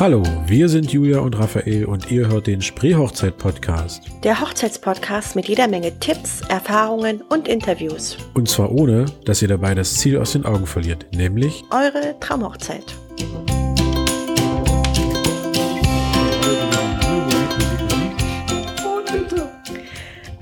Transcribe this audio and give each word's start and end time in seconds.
Hallo, 0.00 0.22
wir 0.46 0.68
sind 0.68 0.92
Julia 0.92 1.18
und 1.18 1.36
Raphael 1.36 1.84
und 1.84 2.08
ihr 2.08 2.28
hört 2.28 2.46
den 2.46 2.62
Spreehochzeit-Podcast. 2.62 4.04
Der 4.22 4.40
Hochzeitspodcast 4.40 5.34
mit 5.34 5.48
jeder 5.48 5.66
Menge 5.66 5.98
Tipps, 5.98 6.40
Erfahrungen 6.42 7.20
und 7.22 7.48
Interviews. 7.48 8.16
Und 8.34 8.48
zwar 8.48 8.70
ohne, 8.70 9.06
dass 9.24 9.42
ihr 9.42 9.48
dabei 9.48 9.74
das 9.74 9.94
Ziel 9.94 10.16
aus 10.18 10.34
den 10.34 10.46
Augen 10.46 10.66
verliert, 10.66 11.06
nämlich 11.12 11.64
eure 11.72 12.14
Traumhochzeit. 12.20 12.94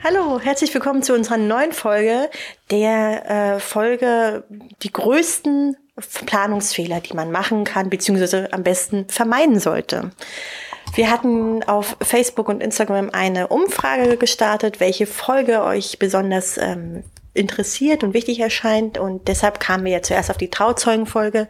Hallo, 0.08 0.38
herzlich 0.38 0.72
willkommen 0.72 1.02
zu 1.02 1.14
unserer 1.14 1.36
neuen 1.36 1.72
Folge, 1.72 2.30
der 2.70 3.56
äh, 3.56 3.58
Folge 3.58 4.44
die 4.84 4.92
größten 4.92 5.76
Planungsfehler, 6.26 7.00
die 7.00 7.14
man 7.14 7.32
machen 7.32 7.64
kann, 7.64 7.90
beziehungsweise 7.90 8.52
am 8.52 8.62
besten 8.62 9.08
vermeiden 9.08 9.58
sollte. 9.58 10.12
Wir 10.94 11.10
hatten 11.10 11.64
auf 11.64 11.96
Facebook 12.02 12.48
und 12.48 12.62
Instagram 12.62 13.10
eine 13.10 13.48
Umfrage 13.48 14.16
gestartet, 14.16 14.78
welche 14.78 15.08
Folge 15.08 15.64
euch 15.64 15.98
besonders 15.98 16.56
ähm, 16.56 17.02
interessiert 17.36 18.02
und 18.02 18.14
wichtig 18.14 18.40
erscheint. 18.40 18.98
Und 18.98 19.28
deshalb 19.28 19.60
kamen 19.60 19.84
wir 19.84 19.92
ja 19.92 20.02
zuerst 20.02 20.30
auf 20.30 20.38
die 20.38 20.50
Trauzeugenfolge. 20.50 21.48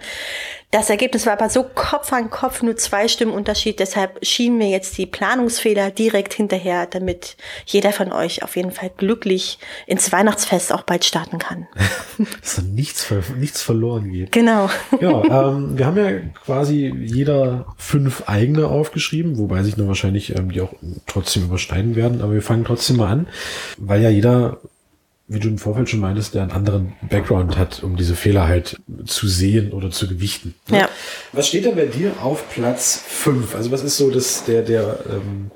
Das 0.72 0.90
Ergebnis 0.90 1.26
war 1.26 1.34
aber 1.34 1.48
so 1.48 1.62
Kopf 1.62 2.12
an 2.12 2.28
Kopf, 2.28 2.60
nur 2.60 2.76
zwei 2.76 3.06
Stimmen 3.06 3.32
Unterschied. 3.32 3.78
Deshalb 3.78 4.18
schienen 4.26 4.58
mir 4.58 4.68
jetzt 4.68 4.98
die 4.98 5.06
Planungsfehler 5.06 5.90
direkt 5.90 6.34
hinterher, 6.34 6.86
damit 6.86 7.36
jeder 7.66 7.92
von 7.92 8.12
euch 8.12 8.42
auf 8.42 8.56
jeden 8.56 8.72
Fall 8.72 8.90
glücklich 8.94 9.58
ins 9.86 10.10
Weihnachtsfest 10.10 10.72
auch 10.72 10.82
bald 10.82 11.04
starten 11.04 11.38
kann. 11.38 11.68
Dass 12.42 12.60
nichts, 12.62 13.06
nichts 13.38 13.62
verloren 13.62 14.10
geht. 14.10 14.32
Genau. 14.32 14.68
Ja, 15.00 15.50
ähm, 15.50 15.78
wir 15.78 15.86
haben 15.86 15.96
ja 15.96 16.10
quasi 16.44 16.92
jeder 16.94 17.66
fünf 17.78 18.24
eigene 18.26 18.66
aufgeschrieben, 18.66 19.38
wobei 19.38 19.62
sich 19.62 19.76
nur 19.76 19.86
wahrscheinlich 19.86 20.36
ähm, 20.36 20.50
die 20.50 20.60
auch 20.60 20.74
trotzdem 21.06 21.44
überschneiden 21.44 21.94
werden. 21.94 22.20
Aber 22.20 22.32
wir 22.32 22.42
fangen 22.42 22.64
trotzdem 22.64 22.96
mal 22.96 23.12
an, 23.12 23.28
weil 23.78 24.02
ja 24.02 24.10
jeder 24.10 24.58
wie 25.28 25.40
du 25.40 25.48
im 25.48 25.58
Vorfeld 25.58 25.88
schon 25.88 26.00
meintest, 26.00 26.34
der 26.34 26.42
einen 26.42 26.52
anderen 26.52 26.92
Background 27.02 27.58
hat, 27.58 27.82
um 27.82 27.96
diese 27.96 28.14
Fehler 28.14 28.46
halt 28.46 28.76
zu 29.06 29.26
sehen 29.26 29.72
oder 29.72 29.90
zu 29.90 30.08
gewichten. 30.08 30.54
Ne? 30.68 30.80
Ja. 30.80 30.88
Was 31.32 31.48
steht 31.48 31.64
denn 31.64 31.74
bei 31.74 31.86
dir 31.86 32.12
auf 32.22 32.48
Platz 32.50 33.02
fünf? 33.06 33.54
Also 33.54 33.72
was 33.72 33.82
ist 33.82 33.96
so 33.96 34.10
das, 34.10 34.44
der, 34.44 34.62
der 34.62 35.00
ähm, 35.10 35.50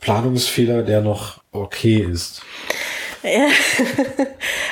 Planungsfehler, 0.00 0.82
der 0.82 1.00
noch 1.00 1.42
okay 1.52 1.98
ist? 1.98 2.42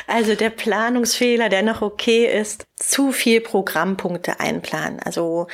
Also 0.06 0.34
der 0.34 0.50
Planungsfehler, 0.50 1.48
der 1.48 1.62
noch 1.62 1.80
okay 1.80 2.26
ist, 2.26 2.66
zu 2.88 3.12
viel 3.12 3.40
Programmpunkte 3.40 4.40
einplanen. 4.40 4.98
Also 5.04 5.46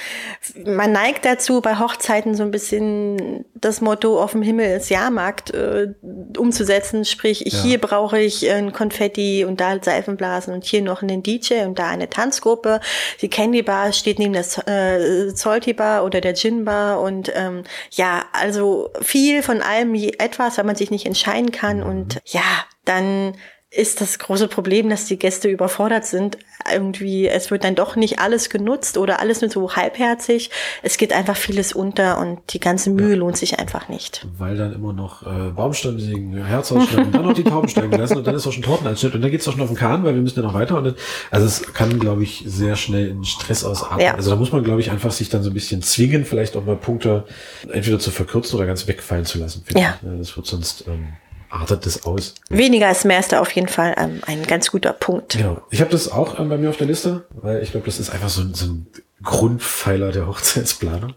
man 0.64 0.92
neigt 0.92 1.24
dazu, 1.24 1.60
bei 1.60 1.78
Hochzeiten 1.78 2.34
so 2.34 2.42
ein 2.42 2.50
bisschen 2.50 3.44
das 3.54 3.80
Motto 3.80 4.22
auf 4.22 4.32
dem 4.32 4.42
Himmel 4.42 4.76
ist 4.76 4.90
Jahrmarkt 4.90 5.50
äh, 5.50 5.88
umzusetzen. 6.36 7.04
Sprich, 7.04 7.40
ja. 7.40 7.62
hier 7.62 7.80
brauche 7.80 8.18
ich 8.18 8.48
ein 8.50 8.72
Konfetti 8.72 9.44
und 9.44 9.60
da 9.60 9.78
Seifenblasen 9.80 10.54
und 10.54 10.64
hier 10.64 10.82
noch 10.82 11.02
einen 11.02 11.22
DJ 11.22 11.64
und 11.64 11.78
da 11.78 11.88
eine 11.88 12.08
Tanzgruppe. 12.08 12.80
Die 13.20 13.28
Candy 13.28 13.62
Bar 13.62 13.92
steht 13.92 14.18
neben 14.18 14.32
der 14.32 14.44
äh, 14.66 15.30
Salty 15.30 15.74
Bar 15.74 16.04
oder 16.04 16.20
der 16.20 16.34
Gin 16.34 16.64
Bar 16.64 17.00
und 17.00 17.30
ähm, 17.34 17.64
ja, 17.90 18.24
also 18.32 18.90
viel 19.00 19.42
von 19.42 19.62
allem 19.62 19.94
etwas, 19.94 20.58
weil 20.58 20.64
man 20.64 20.76
sich 20.76 20.90
nicht 20.90 21.06
entscheiden 21.06 21.52
kann 21.52 21.82
und 21.82 22.20
ja, 22.24 22.42
dann 22.84 23.34
ist 23.70 24.00
das 24.00 24.18
große 24.18 24.48
Problem, 24.48 24.88
dass 24.88 25.04
die 25.04 25.18
Gäste 25.18 25.48
überfordert 25.48 26.06
sind. 26.06 26.38
Irgendwie, 26.72 27.28
es 27.28 27.50
wird 27.50 27.64
dann 27.64 27.74
doch 27.74 27.96
nicht 27.96 28.18
alles 28.18 28.48
genutzt 28.48 28.96
oder 28.96 29.20
alles 29.20 29.42
nur 29.42 29.50
so 29.50 29.76
halbherzig. 29.76 30.50
Es 30.82 30.96
geht 30.96 31.12
einfach 31.12 31.36
vieles 31.36 31.74
unter 31.74 32.18
und 32.18 32.40
die 32.54 32.60
ganze 32.60 32.88
Mühe 32.88 33.10
ja. 33.10 33.16
lohnt 33.16 33.36
sich 33.36 33.58
einfach 33.58 33.90
nicht. 33.90 34.26
Weil 34.38 34.56
dann 34.56 34.72
immer 34.72 34.94
noch 34.94 35.22
äh, 35.22 35.50
Baumstamm 35.50 36.00
singen, 36.00 36.42
Herz 36.46 36.72
ausschneiden, 36.72 37.12
dann 37.12 37.26
noch 37.26 37.34
die 37.34 37.44
Tauben 37.44 37.68
steigen 37.68 37.92
lassen 37.92 38.16
und 38.16 38.26
dann 38.26 38.34
ist 38.34 38.46
auch 38.46 38.52
schon 38.52 38.62
Tortenanschnitt 38.62 39.14
und 39.14 39.20
dann 39.20 39.30
geht's 39.30 39.46
auch 39.46 39.52
schon 39.52 39.60
auf 39.60 39.68
den 39.68 39.76
Kahn, 39.76 40.02
weil 40.02 40.14
wir 40.14 40.22
müssen 40.22 40.40
ja 40.40 40.46
noch 40.46 40.54
weiter. 40.54 40.78
Und 40.78 40.84
dann, 40.84 40.94
also 41.30 41.46
es 41.46 41.74
kann, 41.74 41.98
glaube 41.98 42.22
ich, 42.22 42.44
sehr 42.46 42.74
schnell 42.74 43.08
in 43.08 43.24
Stress 43.24 43.64
ausarten. 43.64 44.00
Ja. 44.00 44.14
Also 44.14 44.30
da 44.30 44.36
muss 44.36 44.50
man, 44.50 44.64
glaube 44.64 44.80
ich, 44.80 44.90
einfach 44.90 45.12
sich 45.12 45.28
dann 45.28 45.42
so 45.42 45.50
ein 45.50 45.54
bisschen 45.54 45.82
zwingen, 45.82 46.24
vielleicht 46.24 46.56
auch 46.56 46.64
mal 46.64 46.76
Punkte 46.76 47.26
entweder 47.70 47.98
zu 47.98 48.10
verkürzen 48.10 48.56
oder 48.56 48.66
ganz 48.66 48.86
wegfallen 48.88 49.26
zu 49.26 49.38
lassen. 49.38 49.62
Ja. 49.76 49.98
Ich. 50.00 50.18
Das 50.18 50.36
wird 50.36 50.46
sonst... 50.46 50.86
Ähm, 50.88 51.08
artet 51.50 51.86
das 51.86 52.04
aus. 52.04 52.34
Weniger 52.50 52.90
ist 52.90 53.04
mehr 53.04 53.20
ist 53.20 53.32
da 53.32 53.40
auf 53.40 53.50
jeden 53.52 53.68
Fall 53.68 53.94
ähm, 53.98 54.20
ein 54.26 54.44
ganz 54.44 54.70
guter 54.70 54.92
Punkt. 54.92 55.36
Genau. 55.36 55.62
Ich 55.70 55.80
habe 55.80 55.90
das 55.90 56.10
auch 56.10 56.38
ähm, 56.38 56.48
bei 56.48 56.58
mir 56.58 56.70
auf 56.70 56.76
der 56.76 56.86
Liste, 56.86 57.26
weil 57.30 57.62
ich 57.62 57.72
glaube, 57.72 57.86
das 57.86 57.98
ist 57.98 58.10
einfach 58.10 58.28
so, 58.28 58.42
so 58.52 58.66
ein 58.66 58.86
Grundpfeiler 59.22 60.12
der 60.12 60.26
Hochzeitsplanung. 60.28 61.14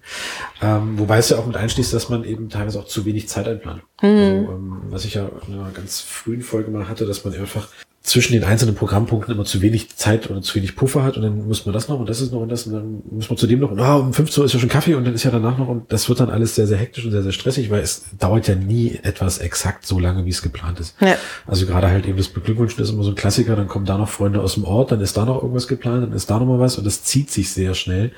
Ähm, 0.61 0.99
wobei 0.99 1.17
es 1.17 1.29
ja 1.29 1.37
auch 1.37 1.45
mit 1.45 1.57
einschließt, 1.57 1.93
dass 1.93 2.09
man 2.09 2.23
eben 2.23 2.49
teilweise 2.49 2.79
auch 2.79 2.85
zu 2.85 3.05
wenig 3.05 3.27
Zeit 3.27 3.47
einplant. 3.47 3.83
Mhm. 4.01 4.07
Also, 4.07 4.51
ähm, 4.51 4.81
was 4.89 5.05
ich 5.05 5.15
ja 5.15 5.29
in 5.47 5.53
einer 5.53 5.71
ganz 5.71 6.01
frühen 6.01 6.41
Folge 6.41 6.71
mal 6.71 6.87
hatte, 6.87 7.05
dass 7.05 7.23
man 7.23 7.33
einfach 7.33 7.67
zwischen 8.03 8.33
den 8.33 8.43
einzelnen 8.43 8.73
Programmpunkten 8.73 9.33
immer 9.33 9.45
zu 9.45 9.61
wenig 9.61 9.95
Zeit 9.95 10.29
oder 10.31 10.41
zu 10.41 10.55
wenig 10.55 10.75
Puffer 10.75 11.03
hat 11.03 11.17
und 11.17 11.23
dann 11.23 11.47
muss 11.47 11.67
man 11.67 11.73
das 11.73 11.87
noch 11.87 11.99
und 11.99 12.09
das 12.09 12.19
ist 12.19 12.31
noch 12.31 12.41
und 12.41 12.49
das 12.49 12.65
und 12.65 12.73
dann 12.73 13.03
muss 13.11 13.29
man 13.29 13.37
zu 13.37 13.45
dem 13.45 13.59
noch 13.59 13.69
und 13.69 13.79
ah, 13.79 13.97
um 13.97 14.11
15 14.11 14.41
Uhr 14.41 14.45
ist 14.45 14.53
ja 14.53 14.59
schon 14.59 14.69
Kaffee 14.69 14.95
und 14.95 15.05
dann 15.05 15.13
ist 15.13 15.23
ja 15.23 15.29
danach 15.29 15.59
noch 15.59 15.67
und 15.67 15.91
das 15.91 16.09
wird 16.09 16.19
dann 16.19 16.31
alles 16.31 16.55
sehr, 16.55 16.65
sehr 16.65 16.79
hektisch 16.79 17.05
und 17.05 17.11
sehr, 17.11 17.21
sehr 17.21 17.31
stressig, 17.31 17.69
weil 17.69 17.81
es 17.81 18.05
dauert 18.17 18.47
ja 18.47 18.55
nie 18.55 18.99
etwas 19.03 19.37
exakt 19.37 19.85
so 19.85 19.99
lange, 19.99 20.25
wie 20.25 20.31
es 20.31 20.41
geplant 20.41 20.79
ist. 20.79 20.95
Ja. 20.99 21.15
Also 21.45 21.67
gerade 21.67 21.89
halt 21.89 22.07
eben 22.07 22.17
das 22.17 22.29
Beglückwünschen 22.29 22.83
ist 22.83 22.89
immer 22.89 23.03
so 23.03 23.11
ein 23.11 23.15
Klassiker, 23.15 23.55
dann 23.55 23.67
kommen 23.67 23.85
da 23.85 23.99
noch 23.99 24.09
Freunde 24.09 24.41
aus 24.41 24.55
dem 24.55 24.63
Ort, 24.63 24.91
dann 24.91 25.01
ist 25.01 25.15
da 25.15 25.25
noch 25.25 25.39
irgendwas 25.39 25.67
geplant, 25.67 26.03
dann 26.03 26.13
ist 26.13 26.27
da 26.27 26.39
noch 26.39 26.47
mal 26.47 26.59
was 26.59 26.79
und 26.79 26.85
das 26.85 27.03
zieht 27.03 27.29
sich 27.29 27.51
sehr 27.51 27.75
schnell 27.75 28.11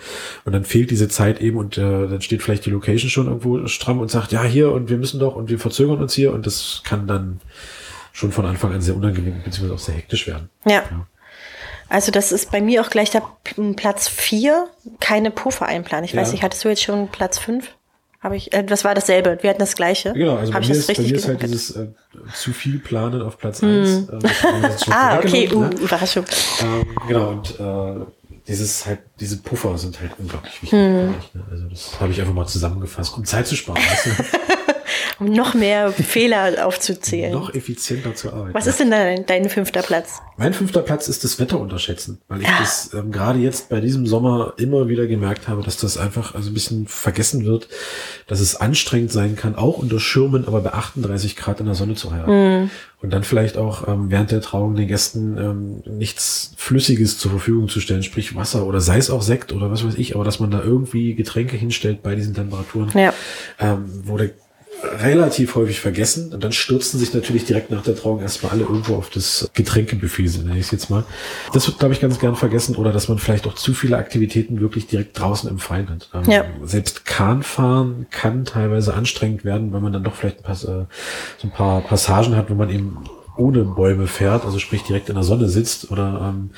und 0.46 0.54
dann 0.54 0.64
fehlt 0.64 0.92
diese 0.92 1.10
Zeit 1.10 1.42
eben 1.42 1.58
und 1.58 1.78
äh, 1.78 2.08
dann 2.08 2.22
steht 2.22 2.42
vielleicht 2.42 2.66
die 2.66 2.72
Location 2.72 3.10
schon 3.10 3.28
irgendwo 3.28 3.68
stramm 3.68 4.00
und 4.00 4.10
sagt, 4.10 4.32
ja 4.32 4.44
hier 4.44 4.72
und 4.72 4.90
wir 4.90 4.98
müssen 4.98 5.20
doch 5.20 5.36
und 5.36 5.50
wir 5.50 5.60
verzögern 5.60 6.02
uns 6.02 6.14
hier 6.14 6.32
und 6.32 6.46
das 6.46 6.82
kann 6.86 7.06
dann 7.06 7.42
schon 8.14 8.32
von 8.32 8.46
Anfang 8.46 8.72
an 8.72 8.82
sehr 8.82 8.96
unangenehm 8.96 9.42
bzw. 9.44 9.72
auch 9.72 9.80
sehr 9.80 9.96
hektisch 9.96 10.28
werden. 10.28 10.50
Ja. 10.66 10.84
ja. 10.90 11.08
Also 11.90 12.12
das 12.12 12.32
ist 12.32 12.52
bei 12.52 12.62
mir 12.62 12.82
auch 12.82 12.90
gleich 12.90 13.10
der 13.10 13.24
Platz 13.76 14.08
vier, 14.08 14.70
keine 15.00 15.32
Puffer 15.32 15.66
einplanen. 15.66 16.06
Ich 16.06 16.16
weiß 16.16 16.32
nicht, 16.32 16.44
hattest 16.44 16.64
du 16.64 16.70
jetzt 16.70 16.82
schon 16.82 17.10
Platz 17.10 17.38
fünf? 17.38 17.76
Habe 18.22 18.38
ich, 18.38 18.54
äh, 18.54 18.64
das 18.64 18.86
war 18.86 18.96
dasselbe. 18.96 19.38
Wir 19.42 19.50
hatten 19.50 19.60
das 19.60 19.76
gleiche. 19.76 20.14
Genau, 20.14 20.38
also 20.38 20.54
bei 20.54 20.62
mir, 20.62 20.70
ist, 20.70 20.88
bei 20.88 21.04
mir 21.04 21.14
ist 21.14 21.28
halt 21.28 21.44
dieses 21.44 21.76
äh, 21.76 21.88
zu 22.34 22.54
viel 22.54 22.80
Planen 22.80 23.22
auf 23.22 23.38
Platz 23.38 23.62
hm. 23.62 23.82
eins. 23.82 24.08
Äh, 24.08 24.90
ah, 24.92 25.20
okay, 25.20 25.54
uh, 25.54 25.60
ne? 25.60 25.70
Überraschung. 25.82 26.24
Ähm, 26.62 26.86
genau, 27.06 27.32
und 27.32 27.60
äh, 27.60 28.06
dieses 28.48 28.86
halt, 28.86 29.00
diese 29.20 29.38
Puffer 29.38 29.78
sind 29.78 30.00
halt 30.00 30.12
unglaublich 30.18 30.54
wichtig. 30.62 30.80
Hm. 30.80 31.12
Ne? 31.12 31.16
Also 31.52 31.66
das 31.68 32.00
habe 32.00 32.14
ich 32.14 32.22
einfach 32.22 32.34
mal 32.34 32.48
zusammengefasst, 32.48 33.16
um 33.18 33.26
Zeit 33.26 33.46
zu 33.46 33.58
sparen. 33.58 33.82
Weißt 33.84 34.06
du? 34.06 34.12
noch 35.26 35.54
mehr 35.54 35.92
Fehler 35.92 36.66
aufzuzählen. 36.66 37.32
noch 37.32 37.54
effizienter 37.54 38.16
zu 38.16 38.32
arbeiten. 38.32 38.54
Was 38.54 38.68
ist 38.68 38.80
denn 38.80 38.92
dein, 38.92 39.26
dein 39.26 39.50
fünfter 39.50 39.82
Platz? 39.82 40.22
Mein 40.38 40.54
fünfter 40.54 40.82
Platz 40.82 41.08
ist 41.08 41.24
das 41.24 41.40
Wetter 41.40 41.60
unterschätzen, 41.60 42.20
weil 42.28 42.42
ich 42.42 42.48
ja. 42.48 42.58
das 42.60 42.94
ähm, 42.94 43.12
gerade 43.12 43.40
jetzt 43.40 43.70
bei 43.70 43.80
diesem 43.80 44.08
Sommer 44.08 44.54
immer 44.58 44.88
wieder 44.88 45.08
gemerkt 45.08 45.48
habe, 45.48 45.62
dass 45.62 45.78
das 45.78 45.98
einfach 45.98 46.36
also 46.36 46.50
ein 46.50 46.54
bisschen 46.54 46.88
vergessen 46.88 47.46
wird, 47.46 47.68
dass 48.28 48.40
es 48.40 48.56
anstrengend 48.56 49.12
sein 49.12 49.36
kann, 49.36 49.56
auch 49.56 49.78
unter 49.78 50.00
Schirmen, 50.00 50.48
aber 50.48 50.62
bei 50.62 50.74
38 50.74 51.36
Grad 51.36 51.60
in 51.60 51.68
der 51.68 51.76
Sonne 51.76 51.96
zu 51.96 52.12
heiraten. 52.12 52.62
Mhm. 52.62 52.70
Und 53.04 53.10
dann 53.10 53.24
vielleicht 53.24 53.58
auch 53.58 53.86
ähm, 53.88 54.10
während 54.10 54.32
der 54.32 54.40
Trauung 54.40 54.76
den 54.76 54.88
Gästen 54.88 55.38
ähm, 55.38 55.84
nichts 55.98 56.54
Flüssiges 56.56 57.18
zur 57.18 57.32
Verfügung 57.32 57.68
zu 57.68 57.82
stellen, 57.82 58.02
sprich 58.02 58.34
Wasser 58.34 58.66
oder 58.66 58.80
sei 58.80 58.98
es 58.98 59.10
auch 59.10 59.22
Sekt 59.22 59.52
oder 59.52 59.70
was 59.70 59.86
weiß 59.86 59.96
ich, 59.96 60.16
aber 60.16 60.24
dass 60.24 60.40
man 60.40 60.52
da 60.52 60.64
irgendwie 60.64 61.14
Getränke 61.14 61.58
hinstellt 61.58 62.02
bei 62.02 62.16
diesen 62.16 62.34
Temperaturen, 62.34 62.92
ja. 62.96 63.14
ähm, 63.60 63.84
wo 64.06 64.18
der 64.18 64.30
relativ 65.02 65.56
häufig 65.56 65.80
vergessen. 65.80 66.34
Und 66.34 66.44
dann 66.44 66.52
stürzen 66.52 67.00
sich 67.00 67.14
natürlich 67.14 67.46
direkt 67.46 67.72
nach 67.72 67.84
der 67.84 67.96
Trauung 67.96 68.22
erstmal 68.22 68.54
alle 68.54 68.64
irgendwo 68.64 68.96
auf 68.96 69.10
das 69.10 69.50
Getränkebuffet, 69.54 70.44
nenne 70.44 70.60
ich 70.60 70.66
es 70.66 70.72
jetzt 70.72 70.90
mal. 70.90 71.04
Das 71.54 71.68
wird, 71.68 71.80
glaube 71.80 71.94
ich, 71.94 72.02
ganz 72.02 72.20
gern 72.20 72.36
vergessen. 72.36 72.76
Oder 72.76 72.92
dass 72.92 73.08
man 73.08 73.20
vielleicht 73.20 73.48
auch 73.48 73.56
zu 73.56 73.74
viele 73.74 73.98
Aktivitäten 73.98 74.60
wirklich 74.60 74.88
direkt 74.88 75.20
draußen 75.20 75.50
im 75.50 75.60
Freien 75.60 75.90
hat. 75.90 76.10
Ähm, 76.14 76.32
ja. 76.32 76.46
Selbst 76.64 77.06
Kahnfahren 77.06 78.08
kann 78.10 78.46
teilweise 78.46 78.94
anstrengend 78.94 79.46
werden, 79.46 79.74
weil 79.74 79.82
man 79.82 79.94
dann 79.94 80.04
doch 80.04 80.16
vielleicht 80.16 80.40
ein 80.40 80.44
paar, 80.44 80.56
äh, 80.56 80.86
so 81.38 81.48
ein 81.48 81.52
paar 81.52 81.82
Passagen 81.82 82.36
hat, 82.36 82.50
wo 82.50 82.56
man 82.56 82.70
eben 82.70 82.98
ohne 83.38 83.64
Bäume 83.64 84.08
fährt, 84.08 84.46
also 84.46 84.60
sprich 84.60 84.84
direkt 84.84 85.10
in 85.10 85.16
der 85.16 85.24
Sonne 85.24 85.50
sitzt 85.50 85.92
oder 85.92 86.34
ähm, 86.34 86.52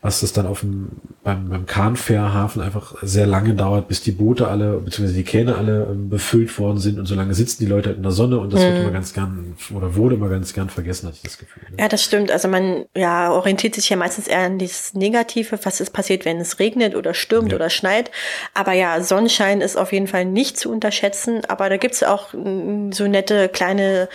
was 0.00 0.20
das 0.20 0.32
dann 0.32 0.46
auf 0.46 0.60
dem 0.60 0.90
beim, 1.22 1.48
beim 1.48 1.66
Kahnfährhafen 1.66 2.62
einfach 2.62 2.94
sehr 3.02 3.26
lange 3.26 3.54
dauert, 3.54 3.88
bis 3.88 4.02
die 4.02 4.12
Boote 4.12 4.48
alle 4.48 4.78
beziehungsweise 4.78 5.18
die 5.18 5.24
Kähne 5.24 5.56
alle 5.56 5.88
ähm, 5.90 6.08
befüllt 6.08 6.56
worden 6.58 6.78
sind 6.78 6.98
und 6.98 7.06
so 7.06 7.14
lange 7.14 7.34
sitzen 7.34 7.64
die 7.64 7.68
Leute 7.68 7.88
halt 7.88 7.96
in 7.96 8.02
der 8.02 8.12
Sonne 8.12 8.38
und 8.38 8.52
das 8.52 8.60
mhm. 8.60 8.64
wird 8.66 8.78
immer 8.78 8.90
ganz 8.92 9.12
gern 9.12 9.54
oder 9.74 9.96
wurde 9.96 10.14
immer 10.14 10.28
ganz 10.28 10.54
gern 10.54 10.70
vergessen, 10.70 11.08
hatte 11.08 11.16
ich 11.16 11.22
das 11.22 11.38
Gefühl. 11.38 11.64
Ne? 11.70 11.76
Ja, 11.80 11.88
das 11.88 12.02
stimmt. 12.02 12.30
Also 12.30 12.48
man 12.48 12.84
ja 12.96 13.32
orientiert 13.32 13.74
sich 13.74 13.88
ja 13.88 13.96
meistens 13.96 14.28
eher 14.28 14.40
an 14.40 14.58
dieses 14.58 14.94
Negative, 14.94 15.58
was 15.62 15.80
ist 15.80 15.92
passiert, 15.92 16.24
wenn 16.24 16.38
es 16.38 16.58
regnet 16.58 16.94
oder 16.94 17.12
stürmt 17.14 17.50
ja. 17.50 17.56
oder 17.56 17.70
schneit. 17.70 18.10
Aber 18.54 18.72
ja, 18.72 19.02
Sonnenschein 19.02 19.60
ist 19.60 19.76
auf 19.76 19.92
jeden 19.92 20.06
Fall 20.06 20.24
nicht 20.24 20.58
zu 20.58 20.70
unterschätzen. 20.70 21.42
Aber 21.48 21.68
da 21.68 21.76
gibt's 21.76 22.02
auch 22.02 22.32
mm, 22.32 22.92
so 22.92 23.06
nette 23.06 23.48
kleine 23.48 24.08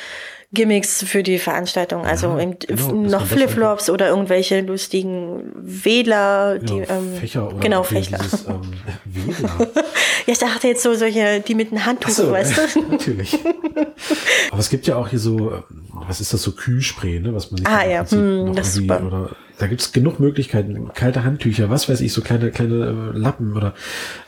Gimmicks 0.54 1.04
für 1.04 1.24
die 1.24 1.38
Veranstaltung. 1.40 2.06
Also 2.06 2.28
Ja, 2.28 2.40
eben 2.40 2.58
genau, 2.60 2.92
noch 2.94 3.26
Flipflops 3.26 3.90
oder 3.90 4.10
irgendwelche 4.10 4.62
lustigen 4.62 5.52
Wähler, 5.56 6.60
die 6.60 6.66
Genau, 6.80 6.86
ähm, 6.90 7.16
Fächer 7.20 7.48
oder 7.48 7.58
genau 7.60 7.84
Fächer. 7.84 8.18
Dieses, 8.24 8.46
ähm, 8.48 8.62
Wähler. 9.06 9.68
Ja, 10.26 10.34
ich 10.34 10.40
dachte 10.40 10.68
jetzt 10.68 10.84
so 10.84 10.94
solche, 10.96 11.42
die 11.42 11.56
mit 11.56 11.72
einem 11.72 11.86
Handtuch, 11.86 12.10
so, 12.10 12.32
weißt 12.32 12.58
du? 12.76 12.82
natürlich. 12.92 13.38
Aber 14.52 14.60
es 14.60 14.70
gibt 14.70 14.88
ja 14.88 14.96
auch 14.96 15.10
hier 15.10 15.20
so, 15.20 15.52
ähm, 15.52 15.64
was 16.08 16.22
ist 16.22 16.34
das, 16.34 16.42
so 16.42 16.52
Kühlspray, 16.52 17.20
ne, 17.20 17.34
was 17.34 17.52
man 17.52 17.58
sich 17.60 17.68
Ah, 17.68 17.82
im 17.84 17.92
ja, 17.92 18.10
hm, 18.10 18.56
das 18.56 18.68
ist 18.70 18.76
super. 18.76 19.02
oder 19.06 19.30
da 19.58 19.68
gibt's 19.68 19.92
genug 19.94 20.20
Möglichkeiten, 20.20 20.90
kalte 20.94 21.24
Handtücher, 21.24 21.70
was 21.70 21.88
weiß 21.88 22.02
ich, 22.02 22.12
so 22.14 22.22
kleine, 22.22 22.52
kleine 22.52 23.12
äh, 23.14 23.18
Lappen 23.18 23.56
oder 23.56 23.74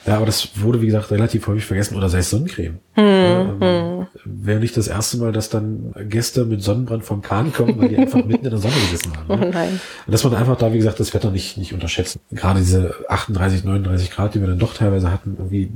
ja, 0.05 0.15
aber 0.15 0.25
das 0.25 0.49
wurde, 0.61 0.81
wie 0.81 0.85
gesagt, 0.85 1.11
relativ 1.11 1.47
häufig 1.47 1.65
vergessen 1.65 1.97
oder 1.97 2.07
sei 2.09 2.19
es 2.19 2.29
Sonnencreme. 2.29 2.79
Hm, 2.93 3.05
ja, 3.05 3.55
ähm, 3.61 4.07
Wäre 4.23 4.59
nicht 4.59 4.77
das 4.77 4.87
erste 4.87 5.17
Mal, 5.17 5.31
dass 5.33 5.49
dann 5.49 5.93
Gäste 6.07 6.45
mit 6.45 6.61
Sonnenbrand 6.63 7.03
vom 7.03 7.21
Kahn 7.21 7.51
kommen, 7.51 7.77
weil 7.77 7.89
die 7.89 7.97
einfach 7.97 8.23
mitten 8.23 8.45
in 8.45 8.51
der 8.51 8.59
Sonne 8.59 8.73
gesessen 8.75 9.11
haben. 9.17 9.25
Oh 9.29 9.35
Ne? 9.35 9.49
nein. 9.53 9.79
Und 10.05 10.11
dass 10.13 10.23
man 10.23 10.33
einfach 10.35 10.57
da, 10.57 10.71
wie 10.71 10.77
gesagt, 10.77 10.99
das 10.99 11.13
Wetter 11.13 11.29
nicht, 11.31 11.57
nicht 11.57 11.73
unterschätzen. 11.73 12.19
Gerade 12.31 12.59
diese 12.59 12.95
38, 13.09 13.63
39 13.65 14.11
Grad, 14.11 14.33
die 14.35 14.39
wir 14.39 14.47
dann 14.47 14.59
doch 14.59 14.73
teilweise 14.73 15.11
hatten, 15.11 15.35
irgendwie, 15.37 15.69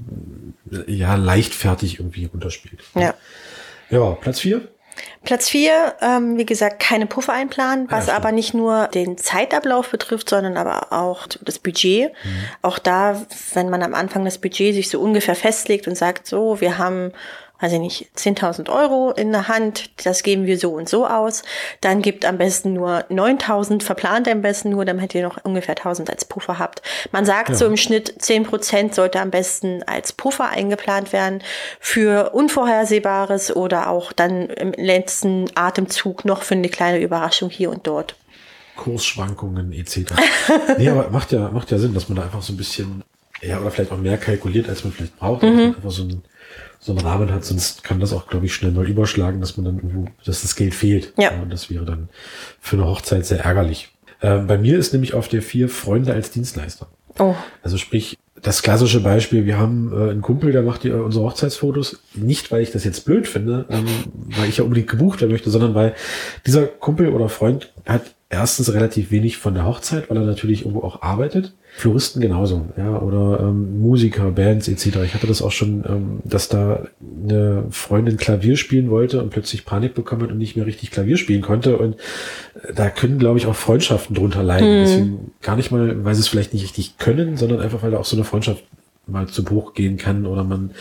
äh, 0.71 0.92
ja, 0.92 1.15
leichtfertig 1.15 2.00
irgendwie 2.00 2.25
runterspielt. 2.25 2.80
Ja. 2.95 3.13
Ja, 3.89 4.12
Platz 4.12 4.39
vier. 4.39 4.62
Platz 5.24 5.50
vier, 5.50 5.95
ähm, 6.01 6.38
wie 6.38 6.45
gesagt, 6.45 6.80
keine 6.80 7.06
Puffer 7.06 7.33
einplanen, 7.33 7.89
was 7.89 8.07
Ja, 8.07 8.15
aber 8.15 8.31
nicht 8.31 8.53
nur 8.53 8.88
den 8.88 9.18
Zeitablauf 9.18 9.89
betrifft, 9.89 10.30
sondern 10.30 10.57
aber 10.57 10.92
auch 10.92 11.27
das 11.42 11.59
Budget. 11.59 12.12
Auch 12.62 12.80
da, 12.80 13.21
wenn 13.53 13.69
man 13.69 13.83
am 13.83 13.94
Anfang 13.94 14.25
das 14.25 14.39
Budget 14.39 14.74
sich 14.74 14.89
so 14.89 15.00
ungefähr 15.00 15.36
festlegt 15.36 15.88
und 15.88 15.95
sagt, 15.95 16.27
so, 16.27 16.59
wir 16.59 16.77
haben, 16.77 17.12
weiß 17.62 17.74
ich 17.74 17.80
nicht, 17.80 18.10
10.000 18.18 18.69
Euro 18.69 19.12
in 19.12 19.31
der 19.31 19.48
Hand, 19.48 19.92
das 20.04 20.24
geben 20.24 20.46
wir 20.46 20.58
so 20.58 20.72
und 20.74 20.90
so 20.90 21.06
aus, 21.06 21.44
dann 21.80 22.02
gibt 22.02 22.25
am 22.25 22.38
besten 22.38 22.74
nur 22.74 23.06
9.000, 23.10 23.84
verplant 23.84 24.28
am 24.28 24.42
besten 24.42 24.69
nur, 24.72 24.84
damit 24.84 25.13
ihr 25.13 25.22
noch 25.22 25.38
ungefähr 25.46 25.75
1.000 25.75 26.10
als 26.10 26.25
Puffer 26.25 26.58
habt. 26.60 26.81
Man 27.12 27.25
sagt 27.25 27.50
Ja. 27.50 27.56
so 27.56 27.66
im 27.68 27.78
Schnitt 27.78 28.16
10 28.18 28.44
Prozent 28.44 28.96
sollte 28.96 29.19
am 29.19 29.30
besten 29.30 29.84
als 29.84 30.12
Puffer 30.12 30.50
eingeplant 30.50 31.13
werden 31.13 31.44
für 31.80 32.31
Unvorhersehbares 32.34 33.56
oder 33.56 33.90
auch 33.90 34.12
dann 34.12 34.50
im 34.50 34.72
letzten 34.74 35.46
Atemzug 35.56 36.25
noch 36.25 36.42
für 36.42 36.56
eine 36.56 36.69
kleine 36.69 37.00
Überraschung 37.00 37.50
hier 37.50 37.69
und 37.69 37.86
dort. 37.86 38.16
Kursschwankungen 38.75 39.72
etc. 39.74 40.13
nee, 40.78 40.90
aber 40.90 41.10
macht 41.12 41.31
ja, 41.31 41.50
macht 41.50 41.69
ja 41.69 41.78
Sinn, 41.78 41.94
dass 41.94 42.10
man 42.10 42.16
da 42.16 42.24
einfach 42.24 42.42
so 42.42 42.54
ein 42.54 42.58
bisschen, 42.58 43.04
ja, 43.42 43.60
oder 43.60 43.69
vielleicht 43.69 43.92
auch 43.92 43.98
mehr 43.98 44.18
kalkuliert, 44.18 44.68
als 44.68 44.84
man 44.84 44.94
vielleicht 44.94 45.18
braucht, 45.19 45.44
man 45.44 45.75
einfach 45.75 45.92
so 45.92 46.04
ein 46.04 46.24
so 46.80 46.92
einen 46.92 47.01
Rahmen 47.01 47.31
hat, 47.31 47.45
sonst 47.45 47.83
kann 47.83 48.00
das 48.00 48.12
auch, 48.13 48.27
glaube 48.27 48.45
ich, 48.45 48.53
schnell 48.53 48.71
mal 48.71 48.88
überschlagen, 48.88 49.39
dass 49.39 49.57
man 49.57 49.65
dann 49.65 49.75
irgendwo, 49.77 50.06
dass 50.25 50.42
das 50.42 50.56
Geld 50.56 50.74
fehlt. 50.74 51.13
Ja. 51.18 51.31
Und 51.42 51.51
das 51.51 51.69
wäre 51.69 51.86
dann 51.86 52.09
für 52.59 52.75
eine 52.75 52.86
Hochzeit 52.88 53.25
sehr 53.25 53.45
ärgerlich. 53.45 53.89
Ähm, 54.21 54.48
bei 54.48 54.57
mir 54.57 54.77
ist 54.77 54.94
nämlich 54.94 55.13
auf 55.13 55.27
der 55.27 55.42
vier 55.42 55.69
Freunde 55.69 56.13
als 56.13 56.31
Dienstleister. 56.31 56.88
Oh, 57.19 57.36
Also 57.62 57.77
sprich, 57.77 58.18
das 58.42 58.63
klassische 58.63 59.01
Beispiel, 59.01 59.45
wir 59.45 59.57
haben 59.57 59.92
äh, 59.94 60.12
einen 60.12 60.21
Kumpel, 60.21 60.51
der 60.51 60.63
macht 60.63 60.83
die, 60.83 60.89
äh, 60.89 60.94
unsere 60.94 61.25
Hochzeitsfotos, 61.25 62.00
nicht 62.15 62.51
weil 62.51 62.62
ich 62.62 62.71
das 62.71 62.83
jetzt 62.83 63.06
blöd 63.06 63.27
finde, 63.27 63.65
ähm, 63.69 63.86
weil 64.38 64.50
ich 64.50 64.57
ja 64.57 64.63
unbedingt 64.63 64.89
gebucht 64.89 65.21
werden 65.21 65.31
möchte, 65.31 65.50
sondern 65.50 65.75
weil 65.75 65.95
dieser 66.45 66.65
Kumpel 66.65 67.09
oder 67.09 67.30
Freund 67.30 67.71
hat 67.86 68.15
erstens 68.31 68.74
relativ 68.74 69.12
wenig 69.12 69.38
von 69.38 69.54
der 69.54 69.66
Hochzeit, 69.66 70.10
weil 70.10 70.18
er 70.18 70.24
natürlich 70.24 70.62
irgendwo 70.62 70.81
auch 70.81 71.01
arbeitet. 71.01 71.54
Floristen 71.74 72.22
genauso, 72.22 72.66
ja, 72.78 73.00
oder 73.00 73.42
ähm, 73.42 73.80
Musiker, 73.81 74.31
Bands 74.31 74.68
etc. 74.68 74.98
Ich 75.06 75.13
hatte 75.13 75.28
das 75.28 75.42
auch 75.42 75.51
schon, 75.51 75.83
ähm, 75.88 76.19
dass 76.24 76.50
da 76.50 76.86
eine 77.01 77.66
Freundin 77.69 78.18
Klavier 78.18 78.57
spielen 78.57 78.89
wollte 78.89 79.22
und 79.22 79.30
plötzlich 79.30 79.63
Panik 79.63 79.94
bekommen 79.94 80.24
hat 80.24 80.31
und 80.31 80.38
nicht 80.38 80.56
mehr 80.56 80.66
richtig 80.66 80.92
Klavier 80.92 81.18
spielen 81.18 81.42
konnte. 81.42 81.78
Und 81.78 81.95
äh, 82.63 82.74
da 82.74 82.89
können, 82.89 83.19
glaube 83.19 83.38
ich, 83.38 83.45
auch 83.45 83.56
Freundschaften 83.56 84.16
drunter 84.16 84.44
leiden. 84.44 84.84
Deswegen 84.84 85.31
gar 85.42 85.56
nicht 85.56 85.72
mal, 85.72 86.04
weil 86.04 86.16
sie 86.16 86.22
es 86.22 86.27
vielleicht 86.27 86.54
nicht 86.54 86.63
richtig 86.63 86.98
können, 86.98 87.38
sondern 87.38 87.60
einfach, 87.60 87.84
weil 87.84 87.92
da 87.92 88.00
auch 88.00 88.06
so 88.06 88.16
eine 88.16 88.25
Freundschaft 88.25 88.63
mal 89.12 89.28
zu 89.28 89.44
Bruch 89.44 89.74
gehen 89.74 89.98
kann 89.98 90.25
oder 90.25 90.44
man 90.44 90.72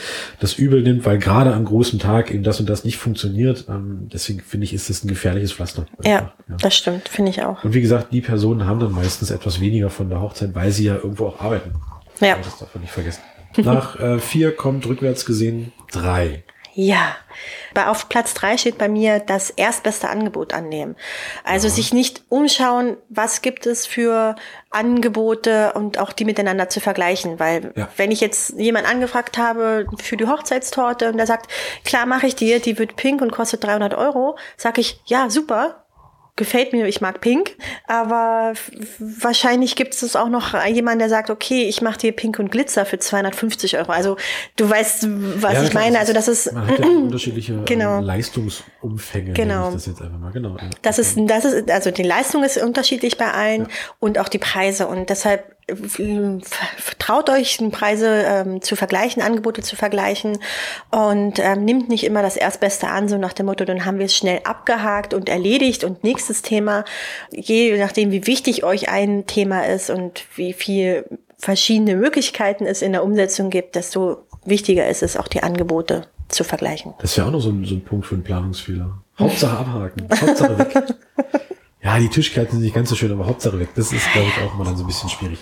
das 0.41 0.55
übel 0.55 0.83
nimmt, 0.83 1.05
weil 1.05 1.19
gerade 1.19 1.53
am 1.53 1.65
großen 1.65 1.99
Tag 1.99 2.31
eben 2.31 2.43
das 2.43 2.61
und 2.61 2.69
das 2.69 2.85
nicht 2.85 2.97
funktioniert. 2.97 3.67
Ähm, 3.69 4.09
deswegen 4.13 4.41
finde 4.41 4.65
ich, 4.65 4.73
ist 4.73 4.91
das 4.91 5.05
ein 5.05 5.09
gefährliches 5.09 5.53
Pflaster. 5.53 5.87
ja, 6.05 6.19
Einfach, 6.19 6.33
das 6.61 6.77
stimmt, 6.77 7.09
finde 7.09 7.31
ich 7.31 7.43
auch. 7.43 7.63
Und 7.65 7.75
wie 7.75 7.81
gesagt, 7.81 8.13
die 8.13 8.21
Personen 8.21 8.67
haben 8.67 8.81
dann 8.81 8.93
meistens 8.93 9.31
etwas 9.31 9.61
weniger 9.61 9.91
von 9.91 10.09
der 10.09 10.21
Hochzeit, 10.21 10.55
weil 10.55 10.71
sie 10.71 10.85
ja 10.85 10.97
irgendwo 10.97 11.27
auch 11.27 11.41
arbeiten. 11.41 11.73
Ja. 12.21 12.37
Das 12.37 12.59
darf 12.59 12.75
man 12.75 12.83
nicht 12.83 12.93
vergessen. 12.93 13.21
Nach 13.57 13.99
äh, 13.99 14.19
vier 14.19 14.55
kommt 14.55 14.87
rückwärts 14.87 15.27
gesehen 15.27 15.73
drei. 15.91 16.45
Ja. 16.75 17.17
Auf 17.87 18.09
Platz 18.09 18.35
drei 18.35 18.57
steht 18.57 18.79
bei 18.79 18.89
mir 18.89 19.19
das 19.21 19.51
erstbeste 19.51 20.09
Angebot 20.09 20.53
annehmen. 20.53 20.97
Also 21.45 21.69
sich 21.69 21.93
nicht 21.93 22.23
umschauen, 22.29 22.97
was 23.09 23.43
gibt 23.43 23.67
es 23.67 23.87
für 23.87 24.37
Angebote 24.71 25.73
und 25.75 25.99
auch 25.99 26.13
die 26.13 26.25
miteinander 26.25 26.69
zu 26.69 26.81
vergleichen. 26.81 27.39
Weil 27.39 27.73
Ja. 27.77 27.89
wenn 27.97 28.11
ich 28.11 28.21
jetzt 28.21 28.51
jemand 28.59 28.89
angefragt 28.89 29.39
habe 29.39 29.87
für 30.03 30.17
die 30.17 30.27
Hochzeitstorte 30.27 31.09
und 31.11 31.17
der 31.17 31.27
sagt, 31.27 31.51
klar 31.85 32.07
mache 32.07 32.27
ich 32.27 32.37
dir, 32.37 32.61
die 32.61 32.79
wird 32.79 32.97
pink 32.97 33.21
und 33.23 33.33
kostet 33.33 33.65
300 33.65 33.95
Euro, 33.95 34.37
sage 34.57 34.81
ich, 34.81 35.01
ja, 35.07 35.31
super. 35.31 35.85
Gefällt 36.41 36.73
mir, 36.73 36.87
ich 36.87 37.03
mag 37.03 37.21
Pink, 37.21 37.55
aber 37.87 38.55
wahrscheinlich 38.99 39.77
gibt 39.77 39.93
es 39.93 40.17
auch 40.17 40.31
noch 40.31 40.55
jemanden, 40.67 41.01
der 41.01 41.11
sagt, 41.11 41.29
okay, 41.29 41.65
ich 41.69 41.83
mache 41.83 41.99
dir 41.99 42.13
Pink 42.13 42.39
und 42.39 42.51
Glitzer 42.51 42.87
für 42.87 42.99
250 42.99 43.77
Euro. 43.77 43.93
Also 43.93 44.17
du 44.57 44.71
weißt, 44.71 45.07
was 45.43 45.53
Ja, 45.53 45.63
ich 45.65 45.71
klar, 45.71 45.85
meine. 45.85 45.99
Also 45.99 46.15
das 46.15 46.29
ist, 46.29 46.51
Man 46.55 46.67
hat 46.67 46.79
ja 46.79 46.87
unterschiedliche 46.87 47.53
ähm, 47.53 47.67
Genau. 47.67 48.01
Leistungsumfänge. 48.01 49.35
Genau. 49.35 49.71
das 49.71 49.85
jetzt 49.85 50.01
einfach 50.01 50.19
mal. 50.19 50.33
Genau. 50.33 50.57
ja. 50.57 50.71
Das 50.81 50.99
ist, 50.99 51.19
das 51.27 51.45
ist, 51.45 51.71
also 51.71 51.91
die 51.91 52.05
Leistung 52.05 52.43
ist 52.43 52.57
unterschiedlich 52.57 53.19
bei 53.19 53.31
allen 53.31 53.69
und 53.99 54.19
auch 54.19 54.31
die 54.31 54.39
Preise. 54.39 54.87
Und 54.87 55.11
deshalb 55.11 55.45
traut 56.99 57.31
euch, 57.31 57.59
Preise 57.73 58.07
ähm, 58.27 58.63
zu 58.63 58.77
vergleichen, 58.77 59.23
Angebote 59.23 59.63
zu 59.63 59.77
vergleichen 59.77 60.39
und 60.91 61.39
ähm, 61.39 61.65
nimmt 61.65 61.89
nicht 61.89 62.05
immer 62.05 62.23
das 62.23 62.37
Erstbeste 62.37 62.89
an, 62.89 63.09
so 63.09 63.19
nach 63.19 63.33
dem 63.33 63.47
Motto, 63.47 63.65
dann 63.65 63.85
haben 63.85 63.99
wir 63.99 64.07
es 64.07 64.17
schnell 64.17 64.41
abgehakt 64.45 65.15
und 65.15 65.29
erledigt 65.29 65.85
und 65.85 66.05
nächstes 66.05 66.43
Thema. 66.43 66.85
Je 67.31 67.77
nachdem, 67.79 68.11
wie 68.11 68.27
wichtig 68.27 68.65
euch 68.65 68.89
ein 68.89 69.27
Thema 69.27 69.67
ist 69.67 69.91
und 69.91 70.25
wie 70.37 70.53
viel 70.53 71.05
verschiedene 71.39 71.97
Möglichkeiten 71.97 72.67
es 72.67 72.83
in 72.83 72.93
der 72.93 73.05
Umsetzung 73.05 73.51
gibt, 73.51 73.75
desto 73.75 74.27
wichtiger 74.45 74.89
ist 74.89 75.03
es, 75.03 75.17
auch 75.17 75.29
die 75.29 75.43
Angebote 75.43 76.07
zu 76.29 76.45
vergleichen. 76.45 76.95
Das 77.01 77.11
ist 77.11 77.17
ja 77.17 77.27
auch 77.27 77.31
noch 77.31 77.41
so 77.41 77.51
ein, 77.51 77.65
so 77.65 77.75
ein 77.75 77.83
Punkt 77.83 78.07
für 78.07 78.15
einen 78.15 78.25
Planungsfehler. 78.25 78.99
Hauptsache 79.19 79.59
abhaken. 79.59 80.09
Hauptsache 80.21 80.59
weg. 80.59 80.85
Ja, 81.91 81.99
die 81.99 82.09
Tischkarten 82.09 82.53
sind 82.53 82.61
nicht 82.63 82.75
ganz 82.75 82.89
so 82.89 82.95
schön, 82.95 83.11
aber 83.11 83.27
Hauptsache 83.27 83.59
weg. 83.59 83.71
Das 83.75 83.93
ist, 83.93 84.13
glaube 84.13 84.29
ich, 84.29 84.45
auch 84.45 84.55
immer 84.55 84.65
dann 84.65 84.77
so 84.77 84.85
ein 84.85 84.87
bisschen 84.87 85.09
schwierig. 85.09 85.41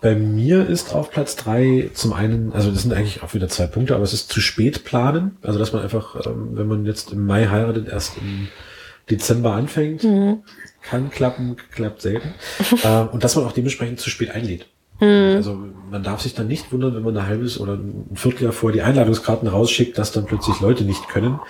Bei 0.00 0.14
mir 0.14 0.66
ist 0.66 0.94
auf 0.94 1.10
Platz 1.10 1.36
drei 1.36 1.90
zum 1.92 2.14
einen, 2.14 2.54
also 2.54 2.70
das 2.70 2.82
sind 2.82 2.94
eigentlich 2.94 3.22
auch 3.22 3.34
wieder 3.34 3.50
zwei 3.50 3.66
Punkte, 3.66 3.94
aber 3.94 4.02
es 4.02 4.14
ist 4.14 4.32
zu 4.32 4.40
spät 4.40 4.84
planen. 4.84 5.36
Also, 5.42 5.58
dass 5.58 5.74
man 5.74 5.82
einfach, 5.82 6.24
ähm, 6.24 6.52
wenn 6.52 6.68
man 6.68 6.86
jetzt 6.86 7.12
im 7.12 7.26
Mai 7.26 7.48
heiratet, 7.48 7.88
erst 7.88 8.16
im 8.16 8.48
Dezember 9.10 9.52
anfängt, 9.52 10.06
kann 10.80 11.10
klappen, 11.10 11.56
klappt 11.70 12.00
selten. 12.00 12.32
ähm, 12.82 13.08
und 13.12 13.22
dass 13.22 13.36
man 13.36 13.44
auch 13.44 13.52
dementsprechend 13.52 14.00
zu 14.00 14.08
spät 14.08 14.30
einlädt. 14.30 14.66
Also 15.00 15.58
man 15.90 16.02
darf 16.02 16.22
sich 16.22 16.34
dann 16.34 16.46
nicht 16.46 16.72
wundern, 16.72 16.94
wenn 16.94 17.02
man 17.02 17.16
ein 17.18 17.26
halbes 17.26 17.60
oder 17.60 17.74
ein 17.74 18.06
Vierteljahr 18.14 18.52
vor 18.52 18.72
die 18.72 18.80
Einladungskarten 18.80 19.48
rausschickt, 19.48 19.98
dass 19.98 20.12
dann 20.12 20.24
plötzlich 20.24 20.60
Leute 20.60 20.84
nicht 20.84 21.08
können. 21.08 21.40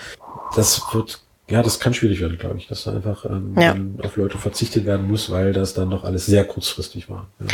Das 0.57 0.83
wird, 0.93 1.21
ja, 1.51 1.63
das 1.63 1.79
kann 1.79 1.93
schwierig 1.93 2.21
werden, 2.21 2.39
glaube 2.39 2.57
ich, 2.59 2.69
dass 2.69 2.85
da 2.85 2.93
einfach 2.95 3.27
ähm, 3.27 3.55
Ja. 3.59 3.77
auf 4.03 4.17
Leute 4.17 4.39
verzichtet 4.39 4.87
werden 4.87 5.07
muss, 5.07 5.31
weil 5.31 5.53
das 5.53 5.75
dann 5.75 5.91
doch 5.91 6.03
alles 6.05 6.25
sehr 6.27 6.45
kurzfristig 6.45 7.11
war. 7.11 7.29
Ja. 7.41 7.47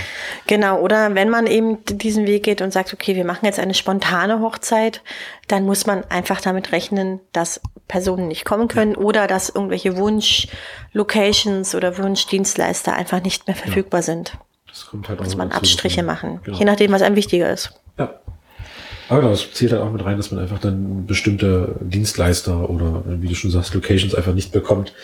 Genau, 0.47 0.81
oder 0.81 1.15
wenn 1.17 1.29
man 1.29 1.47
eben 1.49 1.79
diesen 1.87 2.27
Weg 2.27 2.45
geht 2.45 2.63
und 2.63 2.73
sagt, 2.73 2.95
okay, 2.95 3.17
wir 3.17 3.25
machen 3.25 3.45
jetzt 3.47 3.59
eine 3.59 3.75
spontane 3.75 4.41
Hochzeit, 4.41 5.03
dann 5.49 5.65
muss 5.67 5.87
man 5.87 6.05
einfach 6.05 6.41
damit 6.41 6.71
rechnen, 6.73 7.19
dass 7.33 7.61
Personen 7.89 8.29
nicht 8.29 8.45
kommen 8.45 8.69
können 8.69 8.95
oder 8.95 9.27
dass 9.27 9.49
irgendwelche 9.49 9.97
Wunsch-Locations 9.97 11.75
oder 11.75 11.99
Wunschdienstleister 11.99 12.93
einfach 12.95 13.23
nicht 13.23 13.47
mehr 13.47 13.57
verfügbar 13.57 14.03
sind. 14.03 14.39
Das 14.69 14.87
kommt 14.87 15.09
halt 15.09 15.19
auch 15.19 15.25
Muss 15.25 15.33
noch 15.35 15.39
man 15.39 15.53
Abstriche 15.53 16.03
machen, 16.05 16.41
Genau. 16.45 16.59
je 16.59 16.65
nachdem, 16.65 16.93
was 16.93 17.03
einem 17.03 17.17
wichtiger 17.17 17.53
ist. 17.53 17.73
Ja. 17.99 18.15
Aber 19.11 19.21
genau, 19.21 19.33
es 19.33 19.53
zählt 19.53 19.73
halt 19.73 19.83
auch 19.83 19.91
mit 19.93 20.05
rein, 20.05 20.17
dass 20.17 20.31
man 20.31 20.41
einfach 20.41 20.59
dann 20.61 21.05
bestimmte 21.07 21.75
Dienstleister 21.81 22.71
oder, 22.71 23.03
wie 23.07 23.29
du 23.29 23.35
schon 23.35 23.51
sagst, 23.51 23.75
Locations 23.75 24.15
einfach 24.15 24.33
nicht 24.35 24.53
bekommt, 24.53 24.95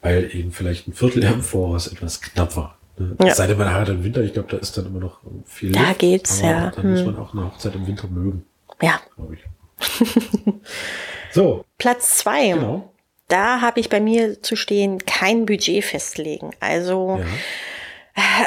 weil 0.00 0.30
eben 0.32 0.52
vielleicht 0.52 0.88
ein 0.88 0.92
Vierteljahr 0.94 1.34
im 1.34 1.42
Voraus 1.42 1.88
etwas 1.88 2.20
knapp 2.22 2.56
war. 2.56 2.78
ne? 2.96 3.16
Ja. 3.22 3.34
Sei 3.34 3.46
denn, 3.48 3.58
man 3.58 3.70
heiratet 3.72 3.96
im 3.96 4.04
Winter, 4.04 4.22
ich 4.22 4.32
glaube, 4.32 4.48
da 4.50 4.56
ist 4.58 4.78
dann 4.78 4.86
immer 4.86 5.00
noch 5.00 5.18
viel 5.44 5.72
Da 5.72 5.80
Luft, 5.88 5.98
geht's, 5.98 6.40
ja. 6.40 6.70
Dann 6.74 6.90
muss 6.90 7.00
Hm. 7.00 7.06
man 7.06 7.16
auch 7.18 7.34
eine 7.34 7.44
Hochzeit 7.46 7.74
im 7.74 7.86
Winter 7.86 8.06
mögen, 8.08 8.44
Ja, 8.80 9.00
glaube 9.16 9.34
ich. 9.34 9.40
so, 11.32 11.64
Platz 11.78 12.18
zwei. 12.18 12.48
genau. 12.50 12.92
Da 13.28 13.60
habe 13.60 13.78
ich 13.80 13.90
bei 13.90 14.00
mir 14.00 14.42
zu 14.42 14.56
stehen, 14.56 15.04
kein 15.04 15.44
Budget 15.44 15.84
festlegen. 15.84 16.50
Also 16.60 17.18
Ja. 17.20 17.26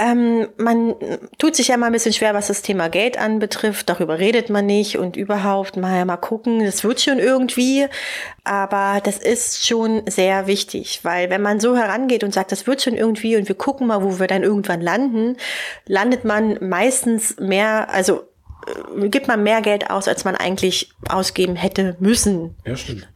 Ähm, 0.01 0.49
man 0.57 0.95
tut 1.37 1.55
sich 1.55 1.69
ja 1.69 1.77
mal 1.77 1.87
ein 1.87 1.91
bisschen 1.93 2.13
schwer, 2.13 2.33
was 2.33 2.47
das 2.47 2.61
Thema 2.61 2.89
Geld 2.89 3.17
anbetrifft. 3.17 3.89
Darüber 3.89 4.19
redet 4.19 4.49
man 4.49 4.65
nicht 4.65 4.97
und 4.97 5.15
überhaupt 5.15 5.77
mal, 5.77 6.03
mal 6.05 6.17
gucken. 6.17 6.63
Das 6.65 6.83
wird 6.83 7.01
schon 7.01 7.19
irgendwie. 7.19 7.87
Aber 8.43 8.99
das 9.03 9.17
ist 9.17 9.65
schon 9.65 10.03
sehr 10.09 10.47
wichtig, 10.47 11.01
weil 11.03 11.29
wenn 11.29 11.41
man 11.41 11.59
so 11.59 11.77
herangeht 11.77 12.23
und 12.23 12.33
sagt, 12.33 12.51
das 12.51 12.67
wird 12.67 12.81
schon 12.81 12.95
irgendwie 12.95 13.37
und 13.37 13.47
wir 13.47 13.55
gucken 13.55 13.87
mal, 13.87 14.03
wo 14.03 14.19
wir 14.19 14.27
dann 14.27 14.43
irgendwann 14.43 14.81
landen, 14.81 15.37
landet 15.85 16.25
man 16.25 16.57
meistens 16.59 17.37
mehr, 17.39 17.89
also 17.91 18.23
äh, 18.97 19.09
gibt 19.09 19.27
man 19.27 19.43
mehr 19.43 19.61
Geld 19.61 19.89
aus, 19.89 20.07
als 20.07 20.25
man 20.25 20.35
eigentlich 20.35 20.91
ausgeben 21.07 21.55
hätte 21.55 21.95
müssen. 21.99 22.55
Ja, 22.65 22.75
stimmt. 22.75 23.07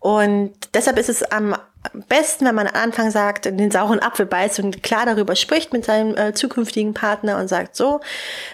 Und 0.00 0.52
deshalb 0.74 0.98
ist 0.98 1.08
es 1.08 1.22
am 1.22 1.56
besten, 2.08 2.46
wenn 2.46 2.54
man 2.54 2.66
am 2.66 2.74
Anfang 2.74 3.10
sagt, 3.10 3.46
den 3.46 3.70
sauren 3.70 4.00
Apfel 4.00 4.26
beißt 4.26 4.60
und 4.60 4.82
klar 4.82 5.06
darüber 5.06 5.36
spricht 5.36 5.72
mit 5.72 5.84
seinem 5.84 6.16
äh, 6.16 6.34
zukünftigen 6.34 6.94
Partner 6.94 7.38
und 7.38 7.48
sagt 7.48 7.76
so, 7.76 8.00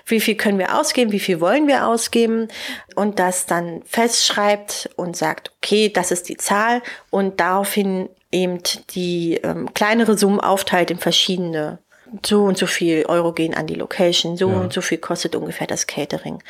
wie 0.07 0.21
viel 0.21 0.35
können 0.35 0.59
wir 0.59 0.79
ausgeben, 0.79 1.13
wie 1.13 1.21
viel 1.21 1.41
wollen 1.41 1.67
wir 1.67 1.87
ausgeben? 1.87 2.49
Und 2.95 3.19
das 3.19 3.47
dann 3.47 3.83
festschreibt 3.85 4.91
und 4.97 5.17
sagt, 5.17 5.53
okay, 5.59 5.89
das 5.89 6.11
ist 6.11 6.29
die 6.29 6.37
Zahl 6.37 6.83
und 7.11 7.41
daraufhin 7.41 8.09
eben 8.33 8.61
die 8.91 9.37
ähm, 9.43 9.73
kleinere 9.75 10.17
Summen 10.17 10.41
aufteilt 10.41 10.91
in 10.91 10.99
verschiedene 10.99 11.79
so 12.25 12.45
und 12.45 12.59
so 12.59 12.67
viel 12.67 13.05
Euro 13.07 13.33
gehen 13.33 13.55
an 13.55 13.67
die 13.67 13.75
Location, 13.75 14.37
so 14.37 14.50
ja. 14.50 14.61
und 14.61 14.73
so 14.73 14.81
viel 14.81 14.99
kostet 14.99 15.35
ungefähr 15.35 15.67
das 15.67 15.87
Catering. 15.87 16.43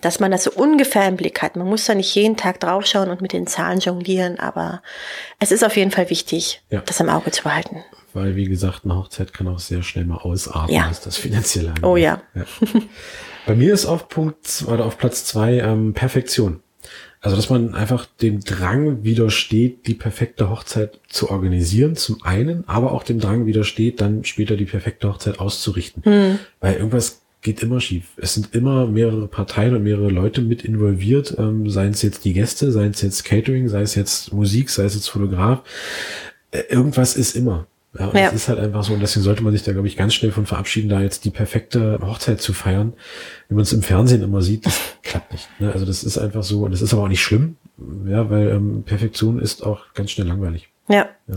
Dass 0.00 0.20
man 0.20 0.30
das 0.30 0.44
so 0.44 0.52
ungefähr 0.52 1.08
im 1.08 1.16
Blick 1.16 1.42
hat. 1.42 1.56
Man 1.56 1.66
muss 1.66 1.84
da 1.84 1.94
nicht 1.94 2.14
jeden 2.14 2.36
Tag 2.36 2.60
draufschauen 2.60 3.10
und 3.10 3.20
mit 3.20 3.32
den 3.32 3.46
Zahlen 3.46 3.80
jonglieren, 3.80 4.38
aber 4.38 4.82
es 5.38 5.52
ist 5.52 5.64
auf 5.64 5.76
jeden 5.76 5.90
Fall 5.90 6.10
wichtig, 6.10 6.62
ja. 6.70 6.82
das 6.84 7.00
im 7.00 7.08
Auge 7.08 7.30
zu 7.30 7.42
behalten. 7.42 7.84
Weil, 8.12 8.36
wie 8.36 8.46
gesagt, 8.46 8.84
eine 8.84 8.96
Hochzeit 8.96 9.32
kann 9.32 9.46
auch 9.46 9.58
sehr 9.58 9.82
schnell 9.82 10.06
mal 10.06 10.16
ausarten, 10.16 10.74
ja. 10.74 10.86
was 10.88 11.00
das 11.00 11.16
finanzielle 11.16 11.68
angeht. 11.68 11.84
Oh 11.84 11.96
ja. 11.96 12.22
ja. 12.34 12.44
Bei 13.46 13.54
mir 13.54 13.72
ist 13.72 13.86
auf 13.86 14.08
Punkt 14.08 14.64
oder 14.66 14.86
auf 14.86 14.98
Platz 14.98 15.24
zwei 15.24 15.58
ähm, 15.58 15.92
Perfektion. 15.92 16.62
Also, 17.26 17.34
dass 17.34 17.50
man 17.50 17.74
einfach 17.74 18.06
dem 18.22 18.38
Drang 18.38 19.02
widersteht, 19.02 19.88
die 19.88 19.94
perfekte 19.94 20.48
Hochzeit 20.48 21.00
zu 21.08 21.28
organisieren, 21.28 21.96
zum 21.96 22.22
einen, 22.22 22.62
aber 22.68 22.92
auch 22.92 23.02
dem 23.02 23.18
Drang 23.18 23.46
widersteht, 23.46 24.00
dann 24.00 24.22
später 24.22 24.56
die 24.56 24.64
perfekte 24.64 25.08
Hochzeit 25.08 25.40
auszurichten. 25.40 26.04
Hm. 26.04 26.38
Weil 26.60 26.76
irgendwas 26.76 27.22
geht 27.42 27.64
immer 27.64 27.80
schief. 27.80 28.10
Es 28.16 28.34
sind 28.34 28.54
immer 28.54 28.86
mehrere 28.86 29.26
Parteien 29.26 29.74
und 29.74 29.82
mehrere 29.82 30.08
Leute 30.08 30.40
mit 30.40 30.62
involviert, 30.64 31.34
ähm, 31.36 31.68
seien 31.68 31.90
es 31.90 32.02
jetzt 32.02 32.24
die 32.24 32.32
Gäste, 32.32 32.70
seien 32.70 32.92
es 32.92 33.02
jetzt 33.02 33.24
Catering, 33.24 33.66
sei 33.66 33.82
es 33.82 33.96
jetzt 33.96 34.32
Musik, 34.32 34.70
sei 34.70 34.84
es 34.84 34.94
jetzt 34.94 35.08
Fotograf. 35.08 35.64
Äh, 36.52 36.62
irgendwas 36.68 37.16
ist 37.16 37.34
immer. 37.34 37.66
Ja, 37.98 38.06
und 38.06 38.16
ja. 38.16 38.26
es 38.28 38.34
ist 38.34 38.48
halt 38.48 38.58
einfach 38.58 38.84
so, 38.84 38.94
und 38.94 39.00
deswegen 39.00 39.24
sollte 39.24 39.42
man 39.42 39.52
sich 39.52 39.62
da, 39.62 39.72
glaube 39.72 39.86
ich, 39.86 39.96
ganz 39.96 40.14
schnell 40.14 40.32
von 40.32 40.46
verabschieden, 40.46 40.88
da 40.88 41.00
jetzt 41.00 41.24
die 41.24 41.30
perfekte 41.30 41.98
Hochzeit 42.02 42.40
zu 42.40 42.52
feiern. 42.52 42.94
Wie 43.48 43.54
man 43.54 43.62
es 43.62 43.72
im 43.72 43.82
Fernsehen 43.82 44.22
immer 44.22 44.42
sieht, 44.42 44.66
das 44.66 44.80
klappt 45.02 45.32
nicht. 45.32 45.48
Ne? 45.58 45.72
Also 45.72 45.86
das 45.86 46.04
ist 46.04 46.18
einfach 46.18 46.42
so, 46.42 46.64
und 46.64 46.72
das 46.72 46.82
ist 46.82 46.92
aber 46.92 47.02
auch 47.02 47.08
nicht 47.08 47.22
schlimm, 47.22 47.56
ja, 48.06 48.30
weil 48.30 48.48
ähm, 48.48 48.82
Perfektion 48.84 49.40
ist 49.40 49.64
auch 49.64 49.92
ganz 49.94 50.10
schnell 50.10 50.26
langweilig. 50.26 50.68
Ja. 50.88 51.08
ja 51.26 51.36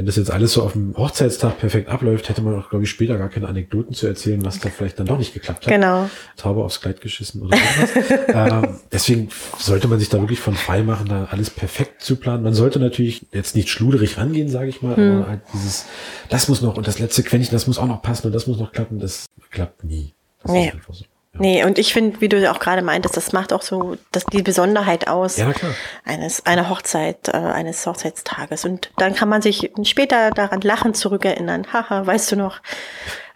wenn 0.00 0.06
das 0.06 0.16
jetzt 0.16 0.30
alles 0.30 0.54
so 0.54 0.62
auf 0.62 0.72
dem 0.72 0.96
Hochzeitstag 0.96 1.58
perfekt 1.58 1.90
abläuft, 1.90 2.30
hätte 2.30 2.40
man 2.40 2.58
auch, 2.58 2.70
glaube 2.70 2.84
ich, 2.84 2.90
später 2.90 3.18
gar 3.18 3.28
keine 3.28 3.48
Anekdoten 3.48 3.92
zu 3.92 4.06
erzählen, 4.06 4.42
was 4.42 4.58
da 4.58 4.70
vielleicht 4.70 4.98
dann 4.98 5.04
doch 5.04 5.18
nicht 5.18 5.34
geklappt 5.34 5.66
hat. 5.66 5.74
Genau. 5.74 6.08
Taube 6.38 6.64
aufs 6.64 6.80
Kleid 6.80 7.02
geschissen 7.02 7.42
oder 7.42 7.58
sowas. 7.58 7.90
ähm, 8.28 8.78
deswegen 8.90 9.28
sollte 9.58 9.88
man 9.88 9.98
sich 9.98 10.08
da 10.08 10.18
wirklich 10.18 10.40
von 10.40 10.54
frei 10.54 10.82
machen, 10.82 11.06
da 11.06 11.28
alles 11.30 11.50
perfekt 11.50 12.00
zu 12.02 12.16
planen. 12.16 12.42
Man 12.42 12.54
sollte 12.54 12.80
natürlich 12.80 13.26
jetzt 13.30 13.54
nicht 13.54 13.68
schluderig 13.68 14.16
rangehen, 14.16 14.48
sage 14.48 14.70
ich 14.70 14.80
mal, 14.80 14.96
hm. 14.96 15.18
aber 15.18 15.28
halt 15.28 15.40
dieses, 15.52 15.84
das 16.30 16.48
muss 16.48 16.62
noch 16.62 16.78
und 16.78 16.86
das 16.86 16.98
letzte 16.98 17.22
Quäntchen, 17.22 17.52
das 17.52 17.66
muss 17.66 17.76
auch 17.76 17.86
noch 17.86 18.00
passen 18.00 18.28
und 18.28 18.32
das 18.32 18.46
muss 18.46 18.58
noch 18.58 18.72
klappen, 18.72 19.00
das 19.00 19.26
klappt 19.50 19.84
nie. 19.84 20.14
Das 20.42 20.52
nee. 20.52 20.72
So. 20.90 21.04
Nee, 21.32 21.64
und 21.64 21.78
ich 21.78 21.92
finde, 21.92 22.20
wie 22.20 22.28
du 22.28 22.50
auch 22.50 22.58
gerade 22.58 22.82
meintest, 22.82 23.16
das 23.16 23.32
macht 23.32 23.52
auch 23.52 23.62
so 23.62 23.96
das, 24.10 24.26
die 24.26 24.42
Besonderheit 24.42 25.06
aus 25.06 25.36
ja, 25.36 25.52
eines 26.04 26.44
einer 26.44 26.68
Hochzeit, 26.68 27.28
äh, 27.28 27.36
eines 27.36 27.86
Hochzeitstages. 27.86 28.64
Und 28.64 28.90
dann 28.96 29.14
kann 29.14 29.28
man 29.28 29.40
sich 29.40 29.70
später 29.84 30.32
daran 30.32 30.60
lachen 30.60 30.92
zurückerinnern. 30.92 31.72
Haha, 31.72 32.04
weißt 32.04 32.32
du 32.32 32.36
noch, 32.36 32.60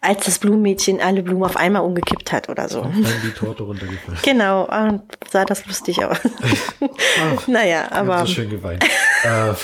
als 0.00 0.24
das 0.24 0.38
Blumenmädchen 0.38 1.00
alle 1.00 1.22
Blumen 1.22 1.44
auf 1.44 1.56
einmal 1.56 1.82
umgekippt 1.82 2.32
hat 2.32 2.48
oder 2.48 2.68
so. 2.68 2.82
Und 2.82 3.04
dann 3.04 3.22
die 3.22 3.30
Torte 3.30 3.62
runtergefallen. 3.62 4.18
Genau, 4.22 4.64
und 4.64 5.02
sah 5.30 5.44
das 5.44 5.64
lustig 5.66 6.04
aus. 6.04 6.18
Ach, 6.80 7.46
naja, 7.46 7.86
aber. 7.90 8.20
So 8.20 8.26
schön 8.26 8.50
geweint. 8.50 8.84
Äh, 9.25 9.54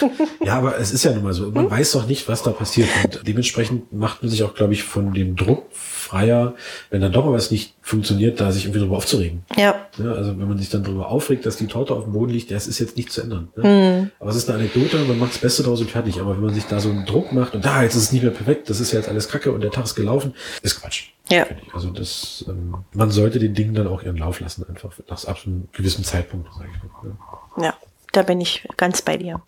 ja, 0.45 0.55
aber 0.57 0.79
es 0.79 0.91
ist 0.91 1.05
ja 1.05 1.13
nun 1.13 1.23
mal 1.23 1.35
so. 1.35 1.51
Man 1.51 1.65
hm? 1.65 1.71
weiß 1.71 1.93
doch 1.93 2.07
nicht, 2.07 2.29
was 2.29 2.43
da 2.43 2.51
passiert. 2.51 2.89
Und 3.05 3.27
dementsprechend 3.27 3.93
macht 3.93 4.23
man 4.23 4.31
sich 4.31 4.43
auch, 4.43 4.55
glaube 4.55 4.73
ich, 4.73 4.85
von 4.85 5.13
dem 5.13 5.37
Druck 5.37 5.67
freier, 5.73 6.55
wenn 6.89 7.03
dann 7.03 7.13
doch 7.13 7.27
mal 7.27 7.33
was 7.33 7.51
nicht 7.51 7.75
funktioniert, 7.83 8.41
da 8.41 8.53
sich 8.53 8.65
irgendwie 8.65 8.81
drüber 8.81 8.97
aufzuregen. 8.97 9.43
Ja. 9.57 9.87
ja. 9.99 10.13
Also 10.13 10.39
wenn 10.39 10.49
man 10.49 10.59
sich 10.59 10.71
dann 10.71 10.83
darüber 10.83 11.09
aufregt, 11.09 11.45
dass 11.45 11.57
die 11.57 11.67
Torte 11.67 11.95
auf 11.95 12.05
dem 12.05 12.15
Boden 12.15 12.33
liegt, 12.33 12.51
das 12.51 12.67
ist 12.67 12.79
jetzt 12.79 12.97
nicht 12.97 13.13
zu 13.13 13.21
ändern. 13.21 13.49
Ne? 13.57 13.69
Mhm. 13.69 14.11
Aber 14.19 14.31
es 14.31 14.37
ist 14.37 14.49
eine 14.49 14.59
Anekdote, 14.61 14.99
man 15.05 15.19
macht 15.19 15.33
das 15.33 15.39
Beste 15.39 15.63
daraus 15.63 15.81
und 15.81 15.91
fertig. 15.91 16.21
Aber 16.21 16.35
wenn 16.35 16.45
man 16.45 16.55
sich 16.55 16.65
da 16.65 16.81
so 16.81 16.89
einen 16.89 17.05
Druck 17.05 17.33
macht 17.33 17.55
und 17.55 17.65
da, 17.65 17.75
ah, 17.75 17.83
jetzt 17.83 17.95
ist 17.97 18.05
es 18.05 18.13
nicht 18.13 18.23
mehr 18.23 18.33
perfekt, 18.33 18.71
das 18.71 18.81
ist 18.81 18.93
ja 18.93 18.99
jetzt 18.99 19.09
alles 19.09 19.29
Kacke 19.29 19.53
und 19.53 19.61
der 19.61 19.71
Tag 19.71 19.85
ist 19.85 19.95
gelaufen, 19.95 20.35
ist 20.63 20.81
Quatsch. 20.81 21.11
Ja. 21.31 21.47
Also 21.75 21.91
das, 21.91 22.45
ähm, 22.49 22.75
man 22.93 23.11
sollte 23.11 23.39
den 23.39 23.55
Dingen 23.55 23.75
dann 23.75 23.87
auch 23.87 24.03
ihren 24.03 24.17
Lauf 24.17 24.41
lassen, 24.41 24.65
einfach 24.69 24.91
nach 25.09 25.25
einem 25.45 25.69
gewissen 25.73 26.03
Zeitpunkt, 26.03 26.49
sage 26.55 26.71
ich 26.75 26.83
mal. 26.83 27.09
Ne? 27.09 27.65
Ja, 27.67 27.75
da 28.13 28.23
bin 28.23 28.41
ich 28.41 28.67
ganz 28.77 29.03
bei 29.03 29.17
dir. 29.17 29.41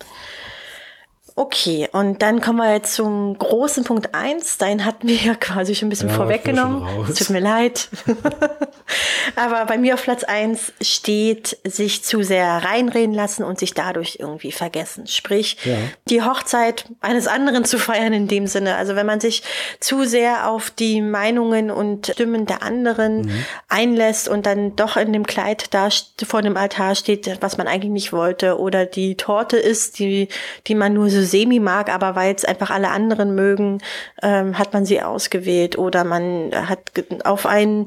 Okay, 1.35 1.89
und 1.93 2.21
dann 2.21 2.41
kommen 2.43 2.59
wir 2.59 2.75
jetzt 2.75 2.95
zum 2.95 3.39
großen 3.39 3.85
Punkt 3.85 4.15
eins. 4.15 4.59
Dein 4.59 4.85
hatten 4.85 5.09
wir 5.09 5.17
ja 5.17 5.35
quasi 5.35 5.75
schon 5.75 5.87
ein 5.87 5.91
bisschen 5.91 6.11
ja, 6.11 6.15
vorweggenommen. 6.15 7.07
Tut 7.07 7.31
mir 7.31 7.41
leid. 7.41 7.89
Aber 9.37 9.65
bei 9.65 9.79
mir 9.79 9.95
auf 9.95 10.03
Platz 10.03 10.25
eins 10.25 10.73
steht, 10.83 11.57
sich 11.65 12.05
zu 12.05 12.23
sehr 12.23 12.47
reinreden 12.47 13.15
lassen 13.15 13.45
und 13.45 13.59
sich 13.59 13.73
dadurch 13.73 14.19
irgendwie 14.21 14.53
vergessen. 14.53 15.07
Sprich, 15.07 15.57
ja. 15.65 15.77
die 16.09 16.23
Hochzeit 16.23 16.85
eines 17.01 17.27
anderen 17.27 17.65
zu 17.65 17.79
feiern 17.79 18.13
in 18.13 18.29
dem 18.29 18.47
Sinne. 18.47 18.77
Also 18.77 18.95
wenn 18.95 19.07
man 19.07 19.21
sich 19.21 19.43
zu 19.81 20.05
sehr 20.05 20.51
auf 20.51 20.71
die 20.71 21.01
Meinungen 21.01 21.71
und 21.71 22.09
Stimmen 22.09 22.45
der 22.45 22.63
anderen 22.63 23.23
mhm. 23.23 23.45
einlässt 23.69 24.29
und 24.29 24.45
dann 24.45 24.77
doch 24.77 24.99
in 24.99 25.15
dem 25.15 25.27
Kleid 25.27 25.73
da 25.73 25.89
vor 26.25 26.43
dem 26.43 26.59
Altar 26.59 26.95
steht, 26.95 27.39
was 27.41 27.57
man 27.57 27.69
eigentlich 27.69 27.93
nicht 27.93 28.13
wollte, 28.13 28.59
oder 28.59 28.85
die 28.85 29.17
Torte 29.17 29.57
ist, 29.57 29.99
die, 29.99 30.29
die 30.67 30.75
man 30.75 30.93
nur 30.93 31.09
so 31.09 31.22
semi 31.25 31.61
mag, 31.61 31.93
aber 31.93 32.15
weil 32.15 32.35
es 32.35 32.45
einfach 32.45 32.71
alle 32.71 32.91
anderen 32.91 33.35
mögen, 33.35 33.83
ähm, 34.23 34.59
hat 34.59 34.73
man 34.73 34.85
sie 34.85 35.03
ausgewählt 35.03 35.79
oder 35.79 36.05
man 36.05 36.51
hat 36.55 36.81
auf 37.25 37.47
einen 37.47 37.87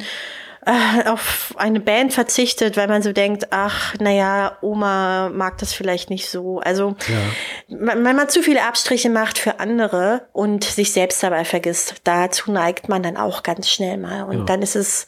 äh, 0.66 1.08
auf 1.08 1.54
eine 1.58 1.80
Band 1.80 2.12
verzichtet, 2.12 2.76
weil 2.76 2.88
man 2.88 3.04
so 3.04 3.12
denkt, 3.12 3.48
ach, 3.52 3.94
naja, 4.00 4.58
Oma 4.62 5.30
mag 5.30 5.60
das 5.60 5.74
vielleicht 5.74 6.10
nicht 6.10 6.28
so. 6.28 6.60
Also, 6.60 6.96
ja. 7.08 7.78
wenn 7.80 8.16
man 8.16 8.30
zu 8.30 8.42
viele 8.42 8.64
Abstriche 8.64 9.12
macht 9.12 9.38
für 9.38 9.60
andere 9.60 10.28
und 10.34 10.64
sich 10.64 10.92
selbst 10.92 11.22
dabei 11.22 11.46
vergisst, 11.46 11.96
dazu 12.04 12.52
neigt 12.52 12.90
man 12.90 13.04
dann 13.04 13.16
auch 13.16 13.44
ganz 13.44 13.70
schnell 13.70 13.98
mal. 13.98 14.24
Und 14.24 14.40
ja. 14.40 14.46
dann 14.46 14.64
ist 14.64 14.76
es 14.76 15.06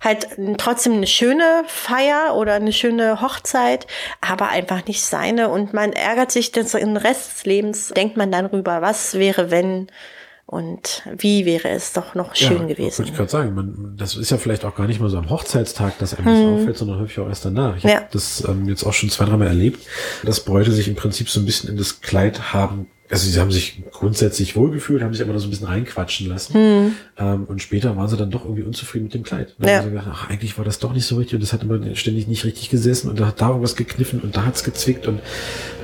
halt 0.00 0.28
trotzdem 0.58 0.94
eine 0.94 1.06
schöne 1.06 1.64
Feier 1.66 2.34
oder 2.36 2.54
eine 2.54 2.72
schöne 2.72 3.20
Hochzeit, 3.20 3.86
aber 4.20 4.48
einfach 4.48 4.86
nicht 4.86 5.02
seine. 5.02 5.48
Und 5.48 5.74
man 5.74 5.92
ärgert 5.92 6.30
sich 6.30 6.52
den 6.52 6.96
Rest 6.96 7.32
des 7.32 7.44
Lebens, 7.46 7.88
denkt 7.88 8.16
man 8.16 8.30
dann 8.30 8.46
rüber, 8.46 8.80
was 8.80 9.14
wäre, 9.14 9.50
wenn 9.50 9.88
und 10.50 11.02
wie 11.14 11.44
wäre 11.44 11.68
es 11.68 11.92
doch 11.92 12.14
noch 12.14 12.34
schön 12.34 12.62
ja, 12.62 12.74
gewesen. 12.74 13.04
Ich 13.04 13.14
gerade 13.14 13.28
sagen, 13.28 13.54
man, 13.54 13.96
das 13.98 14.16
ist 14.16 14.30
ja 14.30 14.38
vielleicht 14.38 14.64
auch 14.64 14.74
gar 14.74 14.86
nicht 14.86 14.98
mal 14.98 15.10
so 15.10 15.18
am 15.18 15.28
Hochzeitstag, 15.28 15.98
dass 15.98 16.14
einem 16.14 16.24
hm. 16.26 16.34
das 16.34 16.60
auffällt, 16.60 16.78
sondern 16.78 17.00
häufig 17.00 17.18
auch 17.18 17.28
erst 17.28 17.44
danach. 17.44 17.76
Ich 17.76 17.82
ja. 17.82 17.96
habe 17.96 18.08
das 18.12 18.42
ähm, 18.48 18.66
jetzt 18.66 18.84
auch 18.84 18.94
schon 18.94 19.10
zwei, 19.10 19.26
dreimal 19.26 19.48
erlebt, 19.48 19.86
dass 20.24 20.40
Bräute 20.40 20.72
sich 20.72 20.88
im 20.88 20.94
Prinzip 20.94 21.28
so 21.28 21.38
ein 21.40 21.44
bisschen 21.44 21.68
in 21.68 21.76
das 21.76 22.00
Kleid 22.00 22.54
haben 22.54 22.86
also 23.10 23.28
sie 23.28 23.40
haben 23.40 23.50
sich 23.50 23.82
grundsätzlich 23.90 24.54
wohlgefühlt, 24.54 25.02
haben 25.02 25.14
sich 25.14 25.22
aber 25.22 25.32
da 25.32 25.38
so 25.38 25.46
ein 25.46 25.50
bisschen 25.50 25.66
reinquatschen 25.66 26.28
lassen. 26.28 26.54
Hm. 26.54 26.92
Ähm, 27.16 27.44
und 27.44 27.62
später 27.62 27.96
waren 27.96 28.08
sie 28.08 28.16
dann 28.16 28.30
doch 28.30 28.44
irgendwie 28.44 28.62
unzufrieden 28.62 29.04
mit 29.04 29.14
dem 29.14 29.22
Kleid. 29.22 29.54
Dann 29.58 29.68
ja. 29.68 29.76
haben 29.76 29.84
sie 29.84 29.90
gedacht, 29.90 30.08
ach, 30.10 30.28
eigentlich 30.28 30.58
war 30.58 30.64
das 30.64 30.78
doch 30.78 30.92
nicht 30.92 31.06
so 31.06 31.16
richtig 31.16 31.34
und 31.34 31.42
das 31.42 31.52
hat 31.52 31.62
immer 31.62 31.94
ständig 31.96 32.28
nicht 32.28 32.44
richtig 32.44 32.68
gesessen 32.68 33.08
und 33.08 33.18
da 33.18 33.26
hat 33.26 33.40
da 33.40 33.48
irgendwas 33.48 33.76
gekniffen 33.76 34.20
und 34.20 34.36
da 34.36 34.44
hat's 34.44 34.62
gezwickt 34.62 35.06
und 35.06 35.20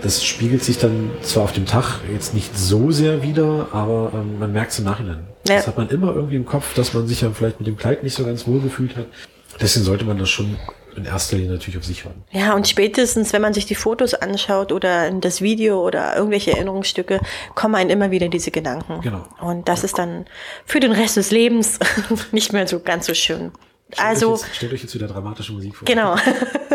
das 0.02 0.24
spiegelt 0.24 0.62
sich 0.62 0.78
dann 0.78 1.10
zwar 1.22 1.44
auf 1.44 1.52
dem 1.52 1.64
Tag 1.64 2.00
jetzt 2.12 2.34
nicht 2.34 2.56
so 2.56 2.90
sehr 2.90 3.22
wieder, 3.22 3.68
aber 3.72 4.12
ähm, 4.14 4.38
man 4.38 4.52
merkt 4.52 4.72
es 4.72 4.78
im 4.78 4.84
Nachhinein. 4.84 5.24
Ja. 5.48 5.56
Das 5.56 5.66
hat 5.66 5.78
man 5.78 5.88
immer 5.88 6.14
irgendwie 6.14 6.36
im 6.36 6.44
Kopf, 6.44 6.74
dass 6.74 6.92
man 6.92 7.06
sich 7.06 7.22
ja 7.22 7.30
vielleicht 7.30 7.58
mit 7.58 7.66
dem 7.66 7.76
Kleid 7.76 8.02
nicht 8.02 8.14
so 8.14 8.24
ganz 8.24 8.46
wohlgefühlt 8.46 8.96
hat. 8.96 9.06
Deswegen 9.60 9.84
sollte 9.84 10.04
man 10.04 10.18
das 10.18 10.28
schon 10.28 10.56
in 10.96 11.04
erster 11.04 11.36
Linie 11.36 11.52
natürlich 11.52 11.78
auf 11.78 11.84
sich 11.84 12.04
hören. 12.04 12.24
Ja, 12.30 12.54
und 12.54 12.68
spätestens, 12.68 13.32
wenn 13.32 13.42
man 13.42 13.54
sich 13.54 13.66
die 13.66 13.74
Fotos 13.74 14.14
anschaut 14.14 14.72
oder 14.72 15.10
das 15.10 15.40
Video 15.40 15.84
oder 15.84 16.16
irgendwelche 16.16 16.52
Erinnerungsstücke, 16.52 17.20
kommen 17.54 17.74
einem 17.74 17.90
immer 17.90 18.10
wieder 18.10 18.28
diese 18.28 18.50
Gedanken. 18.50 19.00
Genau. 19.00 19.26
Und 19.40 19.68
das 19.68 19.84
ist 19.84 19.98
dann 19.98 20.26
für 20.64 20.80
den 20.80 20.92
Rest 20.92 21.16
des 21.16 21.30
Lebens 21.30 21.78
nicht 22.32 22.52
mehr 22.52 22.66
so 22.66 22.80
ganz 22.80 23.06
so 23.06 23.14
schön. 23.14 23.52
Stellt 23.92 24.08
also 24.08 24.32
euch 24.32 24.40
jetzt, 24.40 24.56
stellt 24.56 24.72
euch 24.72 24.82
jetzt 24.82 24.94
wieder 24.94 25.06
dramatische 25.06 25.52
Musik 25.52 25.76
vor. 25.76 25.86
Genau. 25.86 26.16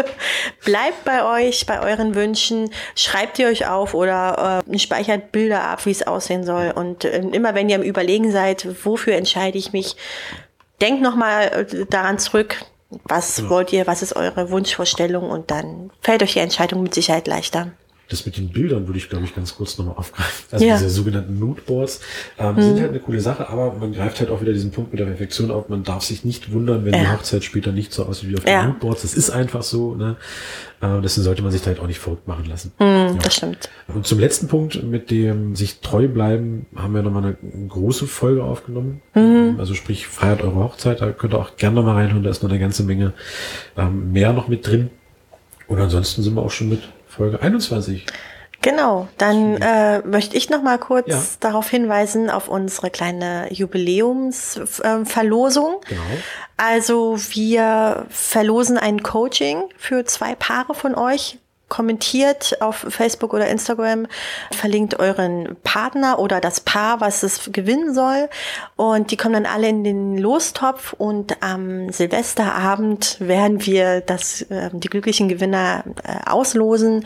Bleibt 0.65 1.03
bei 1.05 1.25
euch, 1.25 1.65
bei 1.65 1.81
euren 1.81 2.15
Wünschen, 2.15 2.69
schreibt 2.95 3.39
ihr 3.39 3.47
euch 3.47 3.67
auf 3.67 3.93
oder 3.93 4.63
äh, 4.65 4.79
speichert 4.79 5.31
Bilder 5.31 5.63
ab, 5.63 5.85
wie 5.85 5.91
es 5.91 6.05
aussehen 6.05 6.43
soll. 6.43 6.71
Und 6.71 7.05
äh, 7.05 7.19
immer 7.19 7.55
wenn 7.55 7.67
ihr 7.69 7.75
am 7.75 7.81
Überlegen 7.81 8.31
seid, 8.31 8.85
wofür 8.85 9.15
entscheide 9.15 9.57
ich 9.57 9.73
mich, 9.73 9.95
denkt 10.81 11.01
nochmal 11.01 11.67
äh, 11.71 11.85
daran 11.89 12.19
zurück, 12.19 12.57
was 12.89 13.35
Genau. 13.37 13.49
wollt 13.51 13.73
ihr, 13.73 13.87
was 13.87 14.01
ist 14.01 14.15
eure 14.15 14.49
Wunschvorstellung 14.51 15.29
und 15.29 15.51
dann 15.51 15.91
fällt 16.01 16.23
euch 16.23 16.33
die 16.33 16.39
Entscheidung 16.39 16.83
mit 16.83 16.93
Sicherheit 16.93 17.27
leichter. 17.27 17.71
Das 18.09 18.25
mit 18.25 18.37
den 18.37 18.49
Bildern 18.49 18.87
würde 18.87 18.97
ich, 18.97 19.07
glaube 19.09 19.25
ich, 19.25 19.35
ganz 19.35 19.55
kurz 19.55 19.77
nochmal 19.77 19.95
aufgreifen. 19.95 20.45
Also 20.51 20.65
Ja. 20.65 20.77
diese 20.77 20.89
sogenannten 20.89 21.39
Moodboards 21.39 22.01
ähm, 22.39 22.59
sind 22.59 22.79
halt 22.79 22.89
eine 22.89 22.99
coole 22.99 23.19
Sache, 23.21 23.47
aber 23.49 23.73
man 23.73 23.93
greift 23.93 24.19
halt 24.19 24.31
auch 24.31 24.41
wieder 24.41 24.51
diesen 24.51 24.71
Punkt 24.71 24.91
mit 24.91 24.99
der 24.99 25.05
Perfektion 25.05 25.51
auf. 25.51 25.69
Man 25.69 25.83
darf 25.83 26.03
sich 26.03 26.25
nicht 26.25 26.51
wundern, 26.51 26.85
wenn 26.85 26.93
die 26.93 26.99
Ja. 26.99 27.13
Hochzeit 27.13 27.43
später 27.43 27.71
nicht 27.71 27.93
so 27.93 28.05
aussieht 28.05 28.29
wie 28.31 28.37
auf 28.37 28.47
Ja. 28.47 28.61
den 28.63 28.69
Moodboards. 28.69 29.03
Das 29.03 29.13
ist 29.13 29.29
einfach 29.29 29.61
so. 29.61 29.93
Ne? 29.95 30.15
Äh, 30.81 31.01
deswegen 31.03 31.23
sollte 31.23 31.41
man 31.43 31.51
sich 31.51 31.61
da 31.61 31.67
halt 31.67 31.79
auch 31.79 31.87
nicht 31.87 31.99
verrückt 31.99 32.27
machen 32.27 32.45
lassen. 32.45 32.71
Hm, 32.77 33.19
Das 33.21 33.35
stimmt. 33.35 33.69
Und 33.93 34.07
zum 34.07 34.17
letzten 34.19 34.47
Punkt 34.47 34.83
mit 34.83 35.11
dem 35.11 35.55
sich 35.55 35.79
treu 35.81 36.07
bleiben, 36.07 36.65
haben 36.75 36.93
wir 36.95 37.03
nochmal 37.03 37.23
eine 37.23 37.67
große 37.67 38.07
Folge 38.07 38.43
aufgenommen. 38.43 39.01
Also 39.59 39.73
sprich, 39.75 40.07
feiert 40.07 40.41
eure 40.41 40.55
Hochzeit, 40.55 41.01
da 41.01 41.11
könnt 41.11 41.33
ihr 41.33 41.39
auch 41.39 41.57
gerne 41.57 41.75
nochmal 41.75 41.95
reinhören, 41.95 42.23
da 42.23 42.29
ist 42.29 42.41
noch 42.41 42.49
eine 42.49 42.59
ganze 42.59 42.83
Menge 42.83 43.13
ähm, 43.77 44.11
mehr 44.13 44.33
noch 44.33 44.47
mit 44.47 44.65
drin. 44.65 44.89
Und 45.67 45.79
ansonsten 45.79 46.23
sind 46.23 46.33
wir 46.35 46.41
auch 46.41 46.49
schon 46.51 46.69
mit 46.69 46.81
Folge 47.09 47.41
21. 47.41 48.05
Genau, 48.61 49.07
dann 49.17 49.55
äh, 49.61 49.99
möchte 49.99 50.35
ich 50.35 50.49
noch 50.49 50.61
mal 50.61 50.77
kurz 50.77 51.07
Ja. 51.07 51.21
darauf 51.39 51.69
hinweisen 51.69 52.29
auf 52.29 52.49
unsere 52.49 52.89
kleine 52.89 53.47
Jubiläumsverlosung. 53.53 55.79
Genau. 55.87 56.01
Also 56.57 57.15
wir 57.31 58.05
verlosen 58.09 58.77
ein 58.77 59.01
Coaching 59.01 59.63
für 59.77 60.03
zwei 60.05 60.35
Paare 60.35 60.73
von 60.73 60.93
euch. 60.95 61.37
Kommentiert 61.69 62.61
auf 62.61 62.85
Facebook 62.89 63.33
oder 63.33 63.47
Instagram, 63.47 64.07
verlinkt 64.51 64.99
euren 64.99 65.55
Partner 65.63 66.19
oder 66.19 66.41
das 66.41 66.59
Paar, 66.59 66.99
was 66.99 67.23
es 67.23 67.51
gewinnen 67.51 67.93
soll. 67.93 68.29
Und 68.75 69.11
die 69.11 69.17
kommen 69.17 69.33
dann 69.33 69.45
alle 69.45 69.69
in 69.69 69.83
den 69.83 70.17
Lostopf 70.17 70.93
und 70.93 71.41
am 71.41 71.91
Silvesterabend 71.91 73.17
werden 73.19 73.65
wir 73.65 74.01
das, 74.01 74.41
äh, 74.43 74.69
die 74.73 74.89
glücklichen 74.89 75.29
Gewinner 75.29 75.83
äh, 76.03 76.29
auslosen. 76.29 77.05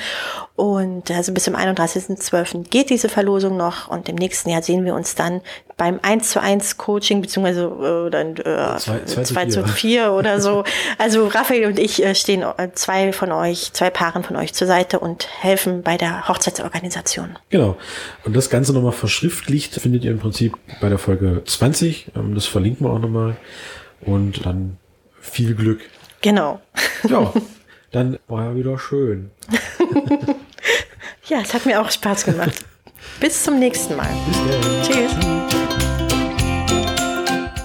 Und 0.56 1.10
also 1.10 1.34
bis 1.34 1.46
zum 1.46 1.56
31.12. 1.56 2.70
geht 2.70 2.92
diese 2.92 3.10
Verlosung 3.10 3.58
noch 3.58 3.88
und 3.88 4.08
im 4.08 4.16
nächsten 4.16 4.50
Jahr 4.52 4.62
sehen 4.62 4.86
wir 4.86 4.94
uns 4.94 5.16
dann 5.16 5.42
beim 5.78 6.00
1 6.04 6.30
zu 6.30 6.40
1 6.40 6.78
Coaching, 6.78 7.22
beziehungsweise 7.24 7.64
äh, 8.08 8.10
dann 8.12 8.38
äh, 8.38 8.78
Zwei- 8.78 9.00
zwei 9.06 9.24
zu 9.24 9.34
2 9.34 9.46
zu 9.48 9.64
vier. 9.64 9.74
4 9.74 10.12
oder 10.14 10.40
so. 10.40 10.64
Also 11.00 11.26
Raphael 11.28 11.66
und 11.66 11.80
ich 11.80 12.04
äh, 12.06 12.14
stehen 12.14 12.44
äh, 12.44 12.70
zwei 12.76 13.12
von 13.14 13.32
euch, 13.32 13.74
zwei 13.74 13.90
Paaren 13.90 14.24
von 14.24 14.36
euch 14.36 14.54
zur 14.54 14.68
Seite 14.68 15.00
und 15.00 15.28
helfen 15.42 15.82
bei 15.82 15.98
der 15.98 16.28
Hochzeitsorganisation. 16.28 17.36
Genau. 17.50 17.76
Und 18.24 18.36
das 18.36 18.52
Ganze 18.52 18.74
nochmal 18.74 18.92
verschriftlicht 18.92 19.74
findet 19.82 20.04
ihr 20.06 20.12
im 20.12 20.20
Prinzip 20.20 20.56
bei 20.80 20.88
der 20.90 21.00
Folge 21.00 21.42
20. 21.44 22.12
Ähm, 22.16 22.36
Das 22.36 22.46
verlinken 22.46 22.86
wir 22.86 22.92
auch 22.94 23.00
nochmal. 23.00 23.36
Und 24.02 24.46
dann 24.46 24.78
viel 25.20 25.56
Glück. 25.56 25.82
Genau. 26.22 26.62
Ja, 27.10 27.34
dann 27.92 28.20
war 28.28 28.46
ja 28.46 28.56
wieder 28.56 28.78
schön. 28.78 29.32
Ja, 31.28 31.40
es 31.42 31.54
hat 31.54 31.66
mir 31.66 31.82
auch 31.82 31.90
Spaß 31.90 32.26
gemacht. 32.26 32.66
Bis 33.20 33.44
zum 33.44 33.58
nächsten 33.60 33.96
Mal. 33.96 34.10
Tschüss. 34.82 35.14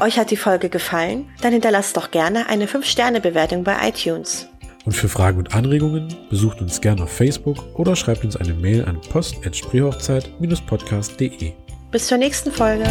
Euch 0.01 0.17
hat 0.19 0.31
die 0.31 0.37
Folge 0.37 0.69
gefallen? 0.69 1.29
Dann 1.41 1.53
hinterlasst 1.53 1.97
doch 1.97 2.13
gerne 2.13 2.49
eine 2.49 2.67
5-Sterne-Bewertung 2.67 3.65
bei 3.65 3.89
iTunes. 3.89 4.47
Und 4.85 4.93
für 4.93 5.09
Fragen 5.09 5.39
und 5.39 5.55
Anregungen 5.55 6.15
besucht 6.31 6.61
uns 6.61 6.81
gerne 6.81 7.03
auf 7.03 7.11
Facebook 7.13 7.65
oder 7.75 7.97
schreibt 7.97 8.25
uns 8.25 8.37
eine 8.37 8.55
Mail 8.55 8.85
an 8.85 9.01
post.spreehochzeit-podcast.de. 9.11 11.53
Bis 11.91 12.07
zur 12.07 12.19
nächsten 12.19 12.53
Folge. 12.53 12.85